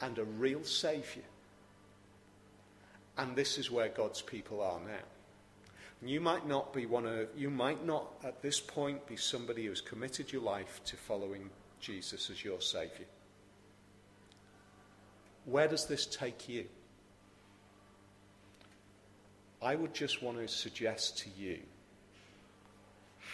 and 0.00 0.18
a 0.18 0.24
real 0.24 0.64
Saviour. 0.64 1.24
And 3.18 3.36
this 3.36 3.58
is 3.58 3.70
where 3.70 3.88
God's 3.88 4.22
people 4.22 4.62
are 4.62 4.80
now. 4.80 5.04
And 6.00 6.10
you 6.10 6.20
might 6.20 6.46
not 6.48 6.72
be 6.72 6.86
one 6.86 7.06
of, 7.06 7.28
you 7.36 7.50
might 7.50 7.84
not 7.84 8.06
at 8.24 8.42
this 8.42 8.58
point 8.60 9.06
be 9.06 9.16
somebody 9.16 9.66
who's 9.66 9.80
committed 9.80 10.32
your 10.32 10.42
life 10.42 10.80
to 10.86 10.96
following 10.96 11.50
Jesus 11.78 12.30
as 12.30 12.42
your 12.42 12.60
Saviour. 12.60 13.06
Where 15.44 15.68
does 15.68 15.86
this 15.86 16.06
take 16.06 16.48
you? 16.48 16.66
I 19.62 19.76
would 19.76 19.94
just 19.94 20.22
want 20.22 20.38
to 20.38 20.48
suggest 20.48 21.18
to 21.18 21.30
you 21.38 21.60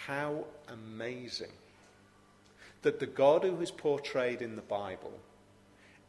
how 0.05 0.45
amazing 0.67 1.51
that 2.83 2.99
the 2.99 3.07
God 3.07 3.43
who 3.43 3.59
is 3.61 3.71
portrayed 3.71 4.41
in 4.41 4.55
the 4.55 4.61
Bible 4.61 5.19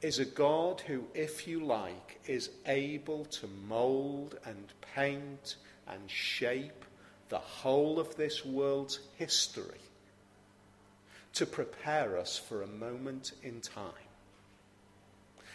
is 0.02 0.18
a 0.18 0.24
God 0.24 0.82
who, 0.82 1.04
if 1.14 1.46
you 1.46 1.64
like, 1.64 2.20
is 2.26 2.50
able 2.66 3.24
to 3.26 3.46
mould 3.66 4.38
and 4.44 4.72
paint 4.94 5.56
and 5.88 6.10
shape 6.10 6.84
the 7.28 7.38
whole 7.38 7.98
of 7.98 8.16
this 8.16 8.44
world's 8.44 9.00
history 9.16 9.80
to 11.34 11.46
prepare 11.46 12.18
us 12.18 12.38
for 12.38 12.62
a 12.62 12.66
moment 12.66 13.32
in 13.42 13.60
time. 13.60 13.84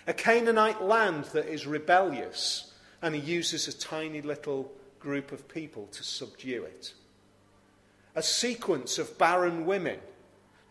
A 0.08 0.13
Canaanite 0.13 0.84
land 0.84 1.25
that 1.34 1.47
is 1.47 1.65
rebellious, 1.65 2.71
and 3.06 3.13
he 3.13 3.22
uses 3.22 3.68
a 3.68 3.78
tiny 3.78 4.20
little 4.20 4.72
group 5.00 5.32
of 5.32 5.48
people 5.48 5.86
to 5.91 6.04
subdue 6.04 6.63
it. 6.63 6.91
A 8.15 8.24
sequence 8.24 8.98
of 8.98 9.20
barren 9.20 9.68
women 9.68 10.00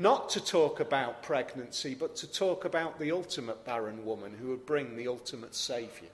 not 0.01 0.31
to 0.31 0.45
talk 0.45 0.81
about 0.81 1.23
pregnancy, 1.23 1.95
but 1.95 2.17
to 2.17 2.27
talk 2.27 2.65
about 2.65 2.99
the 2.99 3.13
ultimate 3.13 3.65
barren 3.65 4.05
woman 4.05 4.35
who 4.35 4.49
would 4.49 4.67
bring 4.67 4.97
the 4.97 5.07
ultimate 5.07 5.55
Saviour. 5.55 6.11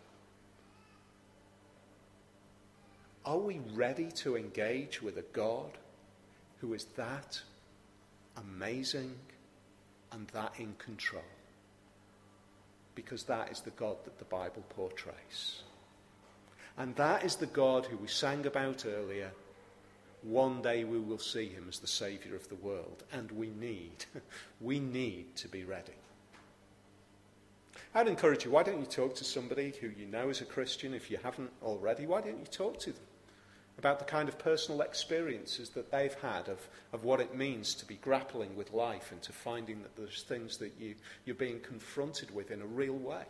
Are 3.24 3.38
we 3.38 3.62
ready 3.72 4.10
to 4.16 4.36
engage 4.36 5.00
with 5.00 5.16
a 5.16 5.24
God 5.32 5.70
who 6.60 6.74
is 6.74 6.84
that 6.96 7.40
amazing 8.36 9.14
and 10.12 10.28
that 10.34 10.52
in 10.58 10.74
control? 10.74 11.22
Because 12.94 13.22
that 13.22 13.50
is 13.50 13.60
the 13.60 13.70
God 13.70 13.96
that 14.04 14.18
the 14.18 14.26
Bible 14.26 14.64
portrays. 14.68 15.62
And 16.78 16.94
that 16.96 17.24
is 17.24 17.36
the 17.36 17.46
God 17.46 17.86
who 17.86 17.96
we 17.96 18.08
sang 18.08 18.46
about 18.46 18.84
earlier 18.86 19.32
one 20.22 20.60
day 20.60 20.84
we 20.84 20.98
will 20.98 21.18
see 21.18 21.48
him 21.48 21.66
as 21.68 21.78
the 21.78 21.86
Saviour 21.86 22.36
of 22.36 22.48
the 22.48 22.56
world, 22.56 23.04
and 23.12 23.30
we 23.32 23.50
need, 23.50 24.04
we 24.60 24.78
need 24.78 25.34
to 25.36 25.48
be 25.48 25.64
ready. 25.64 25.92
I'd 27.94 28.06
encourage 28.06 28.44
you, 28.44 28.50
why 28.50 28.62
don't 28.62 28.80
you 28.80 28.86
talk 28.86 29.14
to 29.16 29.24
somebody 29.24 29.72
who 29.80 29.88
you 29.88 30.06
know 30.06 30.28
is 30.28 30.40
a 30.40 30.44
Christian 30.44 30.94
if 30.94 31.10
you 31.10 31.18
haven't 31.22 31.50
already? 31.62 32.06
Why 32.06 32.20
don't 32.20 32.38
you 32.38 32.46
talk 32.46 32.78
to 32.80 32.92
them 32.92 33.02
about 33.78 33.98
the 33.98 34.04
kind 34.04 34.28
of 34.28 34.38
personal 34.38 34.82
experiences 34.82 35.70
that 35.70 35.90
they've 35.90 36.14
had 36.14 36.48
of, 36.48 36.68
of 36.92 37.02
what 37.02 37.18
it 37.18 37.34
means 37.34 37.74
to 37.74 37.86
be 37.86 37.96
grappling 37.96 38.54
with 38.54 38.72
life 38.72 39.10
and 39.10 39.22
to 39.22 39.32
finding 39.32 39.82
that 39.82 39.96
there's 39.96 40.22
things 40.22 40.58
that 40.58 40.72
you, 40.78 40.94
you're 41.24 41.34
being 41.34 41.58
confronted 41.60 42.32
with 42.32 42.50
in 42.50 42.60
a 42.60 42.66
real 42.66 42.94
way? 42.94 43.24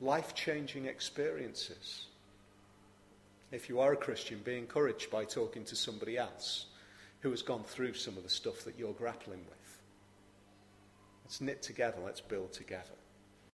Life 0.00 0.34
changing 0.34 0.86
experiences. 0.86 2.06
If 3.52 3.68
you 3.68 3.80
are 3.80 3.92
a 3.92 3.96
Christian, 3.96 4.40
be 4.44 4.56
encouraged 4.56 5.10
by 5.10 5.24
talking 5.24 5.64
to 5.64 5.76
somebody 5.76 6.16
else 6.16 6.66
who 7.20 7.30
has 7.30 7.42
gone 7.42 7.64
through 7.64 7.94
some 7.94 8.16
of 8.16 8.22
the 8.22 8.30
stuff 8.30 8.64
that 8.64 8.78
you're 8.78 8.92
grappling 8.92 9.40
with. 9.48 9.78
Let's 11.24 11.40
knit 11.40 11.62
together, 11.62 11.98
let's 12.04 12.20
build 12.20 12.52
together. 12.52 12.99